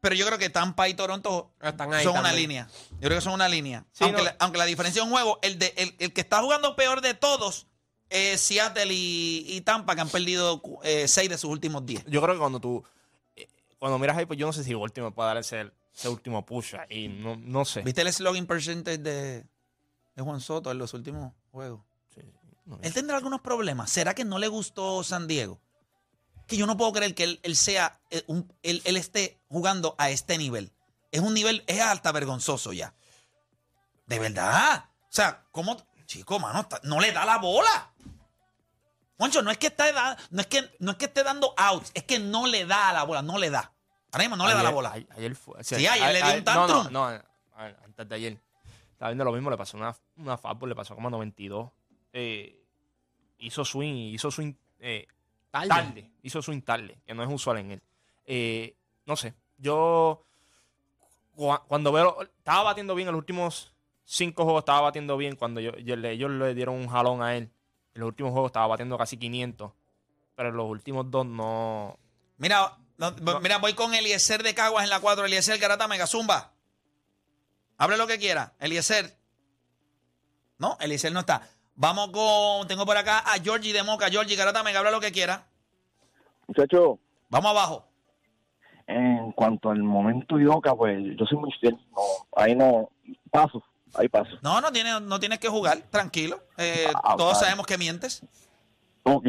Pero 0.00 0.16
yo 0.16 0.26
creo 0.26 0.38
que 0.38 0.50
Tampa 0.50 0.88
y 0.88 0.94
Toronto 0.94 1.52
Están 1.60 1.94
ahí 1.94 2.02
son 2.02 2.18
una 2.18 2.32
línea. 2.32 2.66
Yo 2.92 2.98
creo 3.08 3.18
que 3.18 3.20
son 3.20 3.34
una 3.34 3.48
línea. 3.48 3.84
Sí, 3.92 4.02
aunque, 4.02 4.18
no. 4.18 4.24
la, 4.24 4.36
aunque 4.40 4.58
la 4.58 4.64
diferencia 4.64 5.00
en 5.02 5.10
juego, 5.10 5.38
el, 5.42 5.58
de, 5.60 5.72
el, 5.76 5.94
el 6.00 6.12
que 6.12 6.22
está 6.22 6.40
jugando 6.42 6.74
peor 6.74 7.02
de 7.02 7.14
todos 7.14 7.68
es 8.12 8.40
Seattle 8.40 8.92
y, 8.92 9.44
y 9.48 9.60
Tampa, 9.62 9.94
que 9.94 10.00
han 10.02 10.08
perdido 10.08 10.62
eh, 10.84 11.08
seis 11.08 11.28
de 11.28 11.38
sus 11.38 11.50
últimos 11.50 11.84
diez. 11.86 12.04
Yo 12.06 12.20
creo 12.22 12.34
que 12.34 12.40
cuando 12.40 12.60
tú. 12.60 12.84
eh, 13.36 13.48
cuando 13.78 13.98
miras 13.98 14.16
ahí, 14.16 14.26
pues 14.26 14.38
yo 14.38 14.46
no 14.46 14.52
sé 14.52 14.62
si 14.64 14.74
Baltimore 14.74 15.14
puede 15.14 15.28
dar 15.28 15.36
ese, 15.38 15.70
ese 15.94 16.08
último 16.08 16.44
push 16.46 16.74
ahí. 16.76 17.08
No, 17.08 17.36
no 17.36 17.64
sé. 17.64 17.82
¿Viste 17.82 18.02
el 18.02 18.12
slogan 18.12 18.46
percentage 18.46 18.98
de, 18.98 19.44
de 20.14 20.22
Juan 20.22 20.40
Soto 20.40 20.70
en 20.70 20.78
los 20.78 20.94
últimos 20.94 21.32
juegos? 21.50 21.80
Sí, 22.14 22.20
no, 22.66 22.78
Él 22.82 22.92
tendrá 22.94 23.16
algunos 23.16 23.40
problemas. 23.40 23.90
¿Será 23.90 24.14
que 24.14 24.24
no 24.24 24.38
le 24.38 24.48
gustó 24.48 25.02
San 25.02 25.26
Diego? 25.26 25.60
Que 26.46 26.56
yo 26.56 26.66
no 26.66 26.76
puedo 26.76 26.92
creer 26.92 27.14
que 27.14 27.24
él, 27.24 27.40
él 27.42 27.56
sea, 27.56 27.98
eh, 28.10 28.22
un- 28.26 28.52
él, 28.62 28.82
él 28.84 28.96
esté 28.96 29.38
jugando 29.48 29.94
a 29.98 30.10
este 30.10 30.36
nivel. 30.38 30.70
Es 31.10 31.20
un 31.20 31.34
nivel, 31.34 31.62
es 31.66 31.80
hasta 31.80 32.10
vergonzoso 32.12 32.72
ya. 32.72 32.94
De 34.06 34.18
verdad. 34.18 34.86
O 35.04 35.14
sea, 35.14 35.44
¿cómo? 35.52 35.76
Chico, 36.12 36.38
mano, 36.38 36.60
está- 36.60 36.80
no 36.84 37.00
le 37.00 37.10
da 37.12 37.24
la 37.24 37.38
bola. 37.38 37.90
Juancho, 39.16 39.40
no 39.42 39.50
es 39.50 39.58
que 39.58 39.68
esté 39.68 39.92
da- 39.92 40.16
no 40.30 40.40
es 40.40 40.46
que, 40.46 40.76
no 40.80 40.90
es 40.92 40.96
que 40.98 41.04
esté 41.06 41.22
dando 41.22 41.54
outs, 41.56 41.90
es 41.94 42.04
que 42.04 42.18
no 42.18 42.46
le 42.46 42.66
da 42.66 42.90
a 42.90 42.92
la 42.92 43.04
bola, 43.04 43.22
no 43.22 43.38
le 43.38 43.48
da. 43.50 43.72
Ahora 44.10 44.24
mismo 44.24 44.36
no 44.36 44.46
le 44.46 44.54
da 44.54 44.62
la 44.62 44.70
bola. 44.70 44.90
Ayer 45.16 45.34
fue. 45.34 45.58
o 45.60 45.64
Sí, 45.64 45.86
ayer 45.86 46.12
le 46.12 46.22
dio 46.22 46.34
un 46.38 46.44
tantrum. 46.44 46.92
no, 46.92 47.06
antes 47.06 48.08
de 48.08 48.14
ayer. 48.14 48.38
Estaba 48.90 49.10
viendo 49.10 49.24
lo 49.24 49.32
mismo, 49.32 49.50
le 49.50 49.56
pasó 49.56 49.76
una, 49.78 49.96
una 50.16 50.36
fastball, 50.36 50.68
le 50.68 50.74
pasó 50.74 50.94
como 50.94 51.08
a 51.08 51.10
92. 51.10 51.70
Eh, 52.12 52.62
hizo 53.38 53.64
swing, 53.64 54.12
hizo 54.12 54.30
swing 54.30 54.54
eh, 54.80 55.06
Tarde. 55.50 55.68
tarde. 55.68 56.10
Hizo 56.22 56.42
swing 56.42 56.60
tarde, 56.60 57.00
que 57.06 57.14
no 57.14 57.22
es 57.22 57.28
usual 57.30 57.58
en 57.58 57.70
él. 57.72 57.82
Eh, 58.26 58.76
no 59.06 59.16
sé, 59.16 59.34
yo 59.56 60.24
cua- 61.34 61.62
cuando 61.66 61.90
veo, 61.92 62.20
estaba 62.22 62.64
batiendo 62.64 62.94
bien 62.94 63.08
en 63.08 63.12
los 63.14 63.18
últimos 63.20 63.71
cinco 64.14 64.44
juegos, 64.44 64.60
estaba 64.62 64.82
batiendo 64.82 65.16
bien 65.16 65.36
cuando 65.36 65.60
yo, 65.60 65.72
yo 65.78 65.96
le- 65.96 66.12
ellos 66.12 66.30
le 66.30 66.54
dieron 66.54 66.74
un 66.76 66.88
jalón 66.88 67.22
a 67.22 67.34
él. 67.36 67.50
En 67.94 68.00
los 68.00 68.08
últimos 68.08 68.32
juegos 68.32 68.48
estaba 68.50 68.66
batiendo 68.66 68.96
casi 68.98 69.16
500, 69.16 69.72
pero 70.34 70.48
en 70.50 70.56
los 70.56 70.68
últimos 70.68 71.10
dos 71.10 71.26
no, 71.26 71.98
Mira, 72.38 72.76
no, 72.98 73.12
mira, 73.40 73.58
voy 73.58 73.74
con 73.74 73.94
Eliezer 73.94 74.42
de 74.42 74.54
Caguas 74.54 74.84
en 74.84 74.90
la 74.90 75.00
4. 75.00 75.24
Eliezer 75.26 75.58
Garata 75.58 75.86
Mega 75.88 76.06
Zumba. 76.06 76.52
Hable 77.78 77.96
lo 77.96 78.06
que 78.06 78.18
quiera. 78.18 78.52
Eliezer. 78.58 79.16
No, 80.58 80.76
Eliezer 80.80 81.12
no 81.12 81.20
está. 81.20 81.42
Vamos 81.74 82.10
con. 82.10 82.66
Tengo 82.68 82.84
por 82.86 82.96
acá 82.96 83.18
a 83.20 83.38
Georgie 83.42 83.72
de 83.72 83.82
Moca. 83.82 84.08
Georgie 84.08 84.36
Garata 84.36 84.62
Mega, 84.62 84.78
habla 84.80 84.90
lo 84.90 85.00
que 85.00 85.12
quiera. 85.12 85.46
Muchachos, 86.48 86.98
Vamos 87.28 87.50
abajo. 87.50 87.84
en 88.86 89.32
cuanto 89.32 89.70
al 89.70 89.82
momento 89.82 90.38
Idoca, 90.38 90.74
pues 90.74 90.98
yo 91.18 91.24
soy 91.26 91.38
muy 91.38 91.52
fiel. 91.60 91.74
No, 91.92 92.02
ahí 92.36 92.54
no 92.54 92.90
paso, 93.30 93.62
ahí 93.94 94.08
paso. 94.08 94.30
No, 94.42 94.60
no, 94.60 94.72
tiene, 94.72 95.00
no 95.00 95.20
tienes 95.20 95.38
que 95.38 95.48
jugar. 95.48 95.78
Tranquilo. 95.90 96.40
Eh, 96.58 96.86
Ah, 96.94 97.14
todos 97.16 97.34
vale. 97.34 97.44
sabemos 97.44 97.66
que 97.66 97.78
mientes. 97.78 98.22
Ok. 99.04 99.26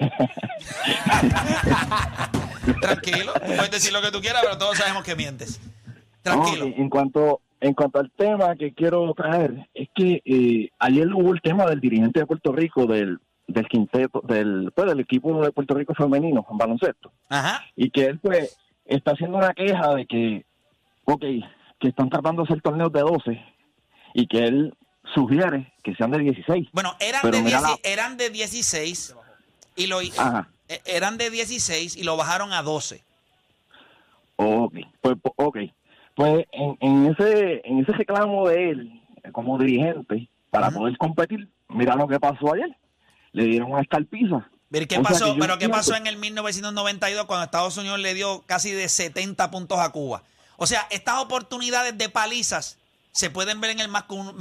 Tranquilo. 2.80 3.32
Puedes 3.34 3.70
decir 3.70 3.92
lo 3.92 4.02
que 4.02 4.10
tú 4.10 4.20
quieras, 4.20 4.42
pero 4.42 4.58
todos 4.58 4.76
sabemos 4.78 5.02
que 5.04 5.14
mientes. 5.16 5.60
Tranquilo. 6.22 6.66
En 6.66 6.88
cuanto 6.90 7.40
en 7.60 7.72
cuanto 7.72 8.00
al 8.00 8.10
tema 8.10 8.54
que 8.54 8.74
quiero 8.74 9.12
traer, 9.14 9.66
es 9.72 9.88
que 9.94 10.20
eh, 10.24 10.68
ayer 10.78 11.06
hubo 11.14 11.32
el 11.32 11.40
tema 11.40 11.64
del 11.64 11.80
dirigente 11.80 12.20
de 12.20 12.26
Puerto 12.26 12.52
Rico, 12.52 12.84
del, 12.86 13.18
del 13.46 13.66
quinteto, 13.66 14.20
del, 14.24 14.70
pues, 14.74 14.86
del 14.88 15.00
equipo 15.00 15.42
de 15.42 15.50
Puerto 15.52 15.74
Rico 15.74 15.94
femenino 15.94 16.46
en 16.50 16.58
baloncesto, 16.58 17.10
Ajá. 17.30 17.64
y 17.74 17.90
que 17.90 18.04
él 18.04 18.18
pues 18.20 18.56
está 18.84 19.12
haciendo 19.12 19.38
una 19.38 19.54
queja 19.54 19.94
de 19.94 20.04
que, 20.06 20.44
ok, 21.06 21.22
que 21.80 21.88
están 21.88 22.10
tratando 22.10 22.42
de 22.42 22.48
hacer 22.48 22.60
torneos 22.62 22.92
de 22.92 23.00
12 23.00 23.42
y 24.18 24.26
que 24.26 24.38
él 24.38 24.74
sugiere 25.14 25.72
que 25.84 25.94
sean 25.94 26.10
de 26.10 26.18
16. 26.18 26.68
Bueno, 26.72 26.96
eran 27.00 27.20
Pero 27.22 27.36
de, 27.36 27.42
mira 27.42 27.58
10 27.58 27.70
la- 27.70 27.78
eran 27.90 28.16
de 28.16 28.30
16 28.30 29.14
y 29.76 29.86
lo, 29.88 29.98
Ajá. 30.18 30.48
eh, 30.68 30.80
eran 30.86 31.18
de 31.18 31.30
16 31.30 31.96
y 31.96 32.02
lo 32.02 32.16
bajaron 32.16 32.52
a 32.52 32.62
12. 32.62 33.02
Ok, 34.36 34.74
pues, 35.00 35.16
po- 35.22 35.34
ok. 35.36 35.58
Pues 36.14 36.46
en, 36.52 36.76
en 36.80 37.06
ese 37.12 37.60
en 37.64 37.80
ese 37.80 37.92
reclamo 37.92 38.48
de 38.48 38.70
él 38.70 39.02
como 39.32 39.58
dirigente 39.58 40.28
para 40.50 40.70
poder 40.70 40.96
competir, 40.96 41.48
mira 41.68 41.94
lo 41.94 42.08
que 42.08 42.18
pasó 42.18 42.54
ayer. 42.54 42.74
Le 43.32 43.44
dieron 43.44 43.70
una 43.72 43.82
escarpiza. 43.82 44.48
Pero 44.70 44.86
¿qué 44.88 44.98
O 44.98 45.02
pasó, 45.02 45.34
que 45.34 45.40
pero 45.40 45.58
¿qué 45.58 45.68
pasó 45.68 45.94
en 45.94 46.06
el 46.06 46.16
1992 46.16 47.26
cuando 47.26 47.44
Estados 47.44 47.76
Unidos 47.76 47.98
le 48.00 48.14
dio 48.14 48.42
casi 48.46 48.72
de 48.72 48.88
70 48.88 49.50
puntos 49.50 49.78
a 49.78 49.92
Cuba? 49.92 50.22
O 50.56 50.66
sea, 50.66 50.86
estas 50.90 51.18
oportunidades 51.22 51.96
de 51.98 52.08
palizas 52.08 52.78
se 53.16 53.30
pueden 53.30 53.60
ver 53.62 53.70
en 53.70 53.80
el, 53.80 53.88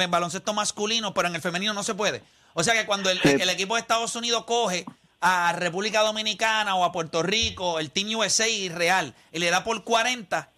baloncesto 0.10 0.54
masculino, 0.54 1.14
pero 1.14 1.30
en 1.30 1.36
el 1.36 1.42
femenino 1.42 1.74
no 1.74 1.84
se 1.84 1.96
puede. 1.96 2.22
O 2.54 2.64
sea 2.64 2.74
que 2.74 2.86
cuando 2.86 3.10
el, 3.10 3.22
Sí. 3.22 3.30
el 3.40 3.50
equipo 3.50 3.76
de 3.76 3.82
Estados 3.82 4.16
Unidos 4.16 4.44
coge 4.46 4.86
a 5.22 5.54
República 5.54 6.02
Dominicana 6.02 6.76
o 6.76 6.84
a 6.84 6.92
Puerto 6.92 7.24
Rico, 7.24 7.80
el 7.80 7.92
Team 7.92 8.16
USA 8.18 8.48
y 8.50 8.68
Real, 8.70 9.14
y 9.32 9.40
le 9.40 9.50
da 9.50 9.64
por 9.64 9.84
40, 9.84 10.50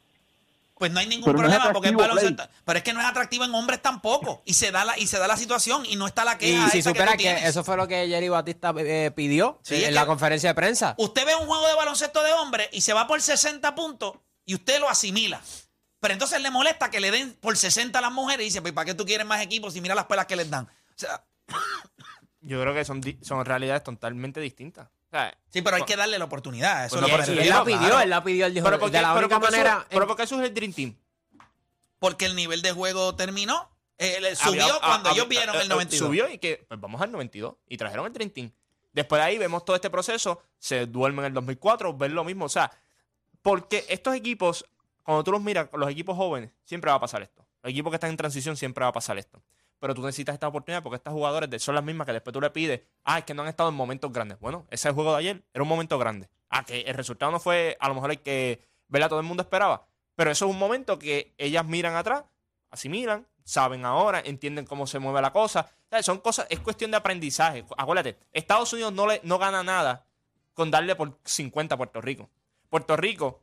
pues 0.79 0.91
no 0.91 0.99
hay 0.99 1.07
ningún 1.07 1.25
Pero 1.25 1.37
no 1.37 1.43
es 1.47 1.53
problema 1.55 1.73
porque 1.73 1.89
es 1.89 1.95
baloncesto. 1.95 2.47
Pero 2.65 2.77
es 2.77 2.83
que 2.83 2.93
no 2.93 2.99
es 3.01 3.05
atractivo 3.05 3.45
en 3.45 3.53
hombres 3.55 3.81
tampoco. 3.81 4.41
Y 4.45 4.53
se 4.55 4.71
da 4.71 4.83
la, 4.83 4.97
y 4.97 5.07
se 5.07 5.17
da 5.19 5.27
la 5.27 5.37
situación 5.37 5.85
y 5.87 5.95
no 5.95 6.05
está 6.07 6.25
la 6.25 6.33
Y 6.33 6.37
queja 6.37 6.69
si 6.69 6.79
esa 6.79 6.89
supieras 6.89 7.11
tú 7.13 7.17
que, 7.17 7.23
tienes. 7.23 7.43
eso 7.45 7.63
fue 7.63 7.77
lo 7.77 7.87
que 7.87 8.07
Jerry 8.07 8.29
Batista 8.29 8.73
eh, 8.77 9.11
pidió 9.15 9.59
Sí, 9.63 9.83
en, 9.83 9.93
la 9.95 10.01
que- 10.01 10.07
conferencia 10.07 10.49
de 10.49 10.55
prensa. 10.55 10.95
Usted 10.97 11.25
ve 11.25 11.35
un 11.35 11.45
juego 11.47 11.67
de 11.67 11.73
baloncesto 11.75 12.21
de 12.23 12.33
hombres 12.33 12.69
y 12.71 12.81
se 12.81 12.93
va 12.93 13.05
por 13.07 13.21
60 13.21 13.73
puntos 13.75 14.13
y 14.45 14.55
usted 14.55 14.79
lo 14.79 14.89
asimila. 14.89 15.39
Pero 15.99 16.13
entonces 16.13 16.41
le 16.41 16.51
molesta 16.51 16.89
que 16.91 16.99
le 16.99 17.09
den 17.11 17.33
por 17.41 17.57
60 17.57 17.97
a 17.97 18.01
las 18.01 18.11
mujeres 18.11 18.41
y 18.41 18.49
dice, 18.49 18.61
pues 18.61 18.73
¿para 18.73 18.85
qué 18.85 18.93
tú 18.93 19.05
quieres 19.05 19.25
más 19.25 19.41
equipos 19.41 19.73
si 19.73 19.81
mira 19.81 19.95
las 19.95 20.05
pelas 20.05 20.25
que 20.27 20.35
les 20.35 20.49
dan? 20.49 20.65
O 20.65 20.69
sea, 20.95 21.23
Yo 22.41 22.61
creo 22.61 22.73
que 22.73 22.85
son, 22.85 23.01
son 23.21 23.43
realidades 23.45 23.83
totalmente 23.83 24.39
distintas. 24.39 24.87
O 24.87 25.09
sea, 25.09 25.35
sí, 25.49 25.61
pero 25.61 25.77
hay 25.77 25.83
que 25.83 25.95
darle 25.95 26.17
la 26.19 26.25
oportunidad. 26.25 26.85
Eso 26.85 26.95
Bueno, 26.97 27.07
es 27.07 27.11
lo 27.11 27.17
por 27.17 27.25
que 27.25 27.31
eso 27.31 27.41
Y 27.41 27.43
él 27.43 27.49
la 27.49 27.63
pidió, 27.63 27.79
claro. 27.79 27.99
él 28.01 28.09
la 28.09 28.23
pidió, 28.23 28.45
él 28.45 28.53
dijo, 28.53 28.65
pero 28.65 28.79
porque, 28.79 28.97
de 28.97 29.01
la 29.01 29.13
pero 29.13 29.27
única 29.27 29.39
manera... 29.39 29.85
pero 29.89 30.07
porque 30.07 30.27
surge 30.27 30.45
el 30.45 30.53
Dream 30.53 30.73
Team. 30.73 30.95
Porque 31.99 32.25
el 32.25 32.35
nivel 32.35 32.61
de 32.61 32.71
juego 32.71 33.15
terminó. 33.15 33.69
Eh, 33.97 34.35
subió 34.35 34.63
Había- 34.63 34.79
cuando 34.79 35.09
ellos 35.09 35.27
vieron 35.27 35.55
eh, 35.55 35.59
el 35.59 35.65
eh, 35.65 35.69
92. 35.69 36.07
Subió 36.07 36.29
y 36.29 36.37
que 36.37 36.63
pues 36.67 36.79
vamos 36.79 37.01
al 37.01 37.11
92 37.11 37.55
y 37.67 37.77
trajeron 37.77 38.05
el 38.05 38.13
Dream 38.13 38.29
Team. 38.29 38.51
Después 38.93 39.19
de 39.19 39.25
ahí 39.25 39.37
vemos 39.37 39.65
todo 39.65 39.75
este 39.75 39.89
proceso, 39.89 40.41
se 40.59 40.85
duermen 40.85 41.25
en 41.25 41.29
el 41.29 41.33
2004, 41.33 41.97
ven 41.97 42.13
lo 42.13 42.23
mismo. 42.23 42.45
O 42.45 42.49
sea, 42.49 42.71
porque 43.41 43.85
estos 43.89 44.15
equipos, 44.15 44.65
cuando 45.07 45.23
tú 45.23 45.31
los 45.31 45.41
miras, 45.41 45.69
los 45.71 45.89
equipos 45.89 46.17
jóvenes, 46.17 46.51
siempre 46.65 46.91
va 46.91 46.97
a 46.97 46.99
pasar 46.99 47.21
esto. 47.21 47.47
Los 47.63 47.71
equipos 47.71 47.91
que 47.91 47.95
están 47.95 48.09
en 48.09 48.17
transición 48.17 48.57
siempre 48.57 48.83
va 48.83 48.89
a 48.89 48.91
pasar 48.91 49.17
esto. 49.17 49.41
Pero 49.79 49.95
tú 49.95 50.01
necesitas 50.01 50.33
esta 50.33 50.49
oportunidad 50.49 50.83
porque 50.83 50.97
estas 50.97 51.13
jugadores 51.13 51.63
son 51.63 51.75
las 51.75 51.83
mismas 51.85 52.05
que 52.05 52.11
después 52.11 52.33
tú 52.33 52.41
le 52.41 52.49
pides, 52.49 52.81
ah, 53.05 53.19
es 53.19 53.23
que 53.23 53.33
no 53.33 53.43
han 53.43 53.47
estado 53.47 53.69
en 53.69 53.75
momentos 53.75 54.11
grandes. 54.11 54.37
Bueno, 54.41 54.67
ese 54.69 54.91
juego 54.91 55.13
de 55.13 55.19
ayer 55.19 55.43
era 55.53 55.63
un 55.63 55.69
momento 55.69 55.97
grande. 55.97 56.27
Ah, 56.49 56.65
que 56.65 56.81
el 56.81 56.93
resultado 56.93 57.31
no 57.31 57.39
fue 57.39 57.77
a 57.79 57.87
lo 57.87 57.95
mejor 57.95 58.11
el 58.11 58.21
que 58.21 58.67
¿verdad? 58.89 59.07
todo 59.07 59.21
el 59.21 59.25
mundo 59.25 59.43
esperaba. 59.43 59.87
Pero 60.15 60.29
eso 60.29 60.43
es 60.43 60.51
un 60.51 60.59
momento 60.59 60.99
que 60.99 61.33
ellas 61.37 61.65
miran 61.65 61.95
atrás, 61.95 62.25
asimilan, 62.69 63.25
saben 63.45 63.85
ahora, 63.85 64.21
entienden 64.25 64.65
cómo 64.65 64.87
se 64.87 64.99
mueve 64.99 65.21
la 65.21 65.31
cosa. 65.31 65.71
Son 66.01 66.17
cosas, 66.17 66.47
es 66.49 66.59
cuestión 66.59 66.91
de 66.91 66.97
aprendizaje. 66.97 67.63
Acuérdate, 67.77 68.19
Estados 68.33 68.73
Unidos 68.73 68.91
no, 68.91 69.07
le, 69.07 69.21
no 69.23 69.39
gana 69.39 69.63
nada 69.63 70.05
con 70.53 70.69
darle 70.69 70.97
por 70.97 71.17
50 71.23 71.75
a 71.75 71.77
Puerto 71.77 72.01
Rico. 72.01 72.29
Puerto 72.69 72.97
Rico, 72.97 73.39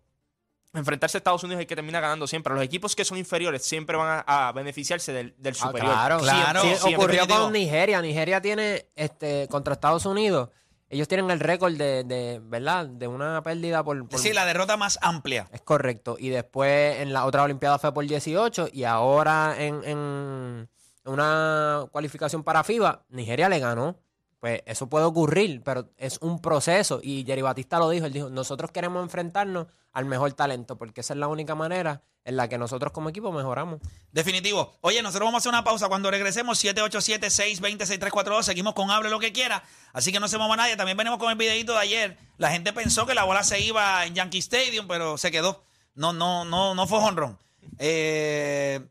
enfrentarse 0.75 1.17
a 1.17 1.19
Estados 1.19 1.43
Unidos 1.45 1.61
es 1.61 1.63
el 1.63 1.67
que 1.69 1.77
termina 1.77 2.01
ganando 2.01 2.27
siempre. 2.27 2.53
Los 2.55 2.63
equipos 2.63 2.95
que 2.97 3.05
son 3.05 3.17
inferiores 3.19 3.65
siempre 3.65 3.97
van 3.97 4.23
a, 4.27 4.49
a 4.49 4.53
beneficiarse 4.53 5.13
del, 5.13 5.35
del 5.39 5.55
Ah, 5.61 5.67
superior. 5.67 5.93
claro, 5.93 6.19
Claro, 6.19 6.61
Sí, 6.63 6.69
siempre. 6.69 6.95
ocurrió 6.97 7.21
Definitivo. 7.23 7.45
con 7.45 7.53
Nigeria. 7.53 8.03
Nigeria 8.03 8.41
tiene 8.41 8.87
este 8.97 9.49
contra 9.49 9.75
Estados 9.75 10.05
Unidos. 10.07 10.51
Ellos 10.91 11.09
tienen 11.09 11.31
el 11.31 11.41
récord 11.41 11.73
de, 11.75 12.05
de, 12.05 12.41
¿verdad? 12.45 12.87
De 12.87 13.09
una 13.09 13.43
pérdida 13.43 13.83
por, 13.83 14.07
por- 14.09 14.19
Sí, 14.21 14.33
la 14.33 14.45
derrota 14.45 14.77
más 14.77 14.99
amplia. 15.03 15.49
Es 15.53 15.61
correcto. 15.63 16.17
Y 16.19 16.29
después 16.29 17.01
en 17.01 17.13
la 17.13 17.25
otra 17.25 17.43
Olimpiada 17.43 17.79
fue 17.79 17.93
por 17.93 18.07
18 18.07 18.69
y 18.73 18.85
ahora 18.85 19.55
en, 19.59 19.83
en 19.85 20.69
una 21.05 21.87
cualificación 21.91 22.45
para 22.45 22.63
FIBA, 22.65 23.05
Nigeria 23.09 23.49
le 23.49 23.59
ganó. 23.59 23.97
Pues 24.45 24.61
eso 24.67 24.91
puede 24.91 25.07
ocurrir, 25.07 25.63
pero 25.65 25.89
es 25.97 26.19
un 26.21 26.39
proceso. 26.39 27.01
Y 27.03 27.25
Jerry 27.25 27.41
Batista 27.41 27.79
lo 27.79 27.89
dijo, 27.89 28.05
él 28.05 28.13
dijo, 28.13 28.29
nosotros 28.29 28.71
queremos 28.73 29.03
enfrentarnos 29.03 29.69
al 29.91 30.05
mejor 30.05 30.35
talento, 30.35 30.77
porque 30.77 31.01
esa 31.01 31.15
es 31.15 31.19
la 31.19 31.29
única 31.29 31.55
manera 31.55 32.03
en 32.27 32.37
la 32.37 32.47
que 32.47 32.59
nosotros 32.59 32.93
como 32.93 33.09
equipo 33.09 33.33
mejoramos. 33.33 33.81
Definitivo. 34.13 34.77
Oye, 34.83 35.01
nosotros 35.01 35.29
vamos 35.29 35.39
a 35.39 35.41
hacer 35.41 35.49
una 35.49 35.65
pausa. 35.65 35.89
Cuando 35.89 36.11
regresemos, 36.11 36.63
787-620-6342. 36.63 38.43
Seguimos 38.43 38.75
con 38.75 38.91
Hable 38.91 39.09
lo 39.09 39.19
que 39.19 39.33
quiera. 39.33 39.65
Así 39.95 40.13
que 40.13 40.21
no 40.21 40.29
se 40.29 40.37
mueva 40.37 40.57
nadie. 40.57 40.77
También 40.77 40.99
venimos 40.99 41.19
con 41.19 41.31
el 41.31 41.39
videito 41.39 41.73
de 41.73 41.79
ayer. 41.79 42.19
La 42.37 42.51
gente 42.51 42.75
pensó 42.75 43.07
que 43.07 43.15
la 43.15 43.25
bola 43.25 43.45
se 43.45 43.61
iba 43.61 44.05
en 44.05 44.15
Yankee 44.15 44.41
Stadium, 44.41 44.87
pero 44.87 45.17
se 45.17 45.31
quedó. 45.31 45.65
No, 45.95 46.13
no, 46.13 46.45
no, 46.45 46.75
no 46.75 46.87
fue 46.87 46.99
honrón. 46.99 47.39
Eh, 47.79 48.87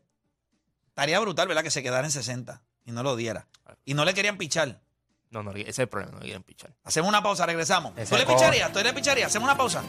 estaría 0.88 1.20
brutal, 1.20 1.46
¿verdad? 1.46 1.62
Que 1.62 1.70
se 1.70 1.84
quedara 1.84 2.04
en 2.04 2.10
60 2.10 2.60
y 2.84 2.90
no 2.90 3.04
lo 3.04 3.14
diera. 3.14 3.46
Y 3.84 3.94
no 3.94 4.04
le 4.04 4.14
querían 4.14 4.36
pichar. 4.36 4.82
No, 5.34 5.42
no, 5.42 5.50
ese 5.50 5.68
es 5.68 5.78
el 5.80 5.88
problema, 5.88 6.12
no 6.12 6.20
quieren 6.20 6.44
pichar. 6.44 6.70
Hacemos 6.84 7.08
una 7.08 7.20
pausa, 7.20 7.44
regresamos. 7.44 7.92
Ese 7.96 8.14
¿Tú 8.14 8.16
le 8.16 8.24
cojo. 8.24 8.38
picharías? 8.38 8.72
¿Tú 8.72 8.78
le 8.78 8.92
picharías? 8.92 9.26
Hacemos 9.26 9.46
una 9.48 9.56
pausa. 9.56 9.82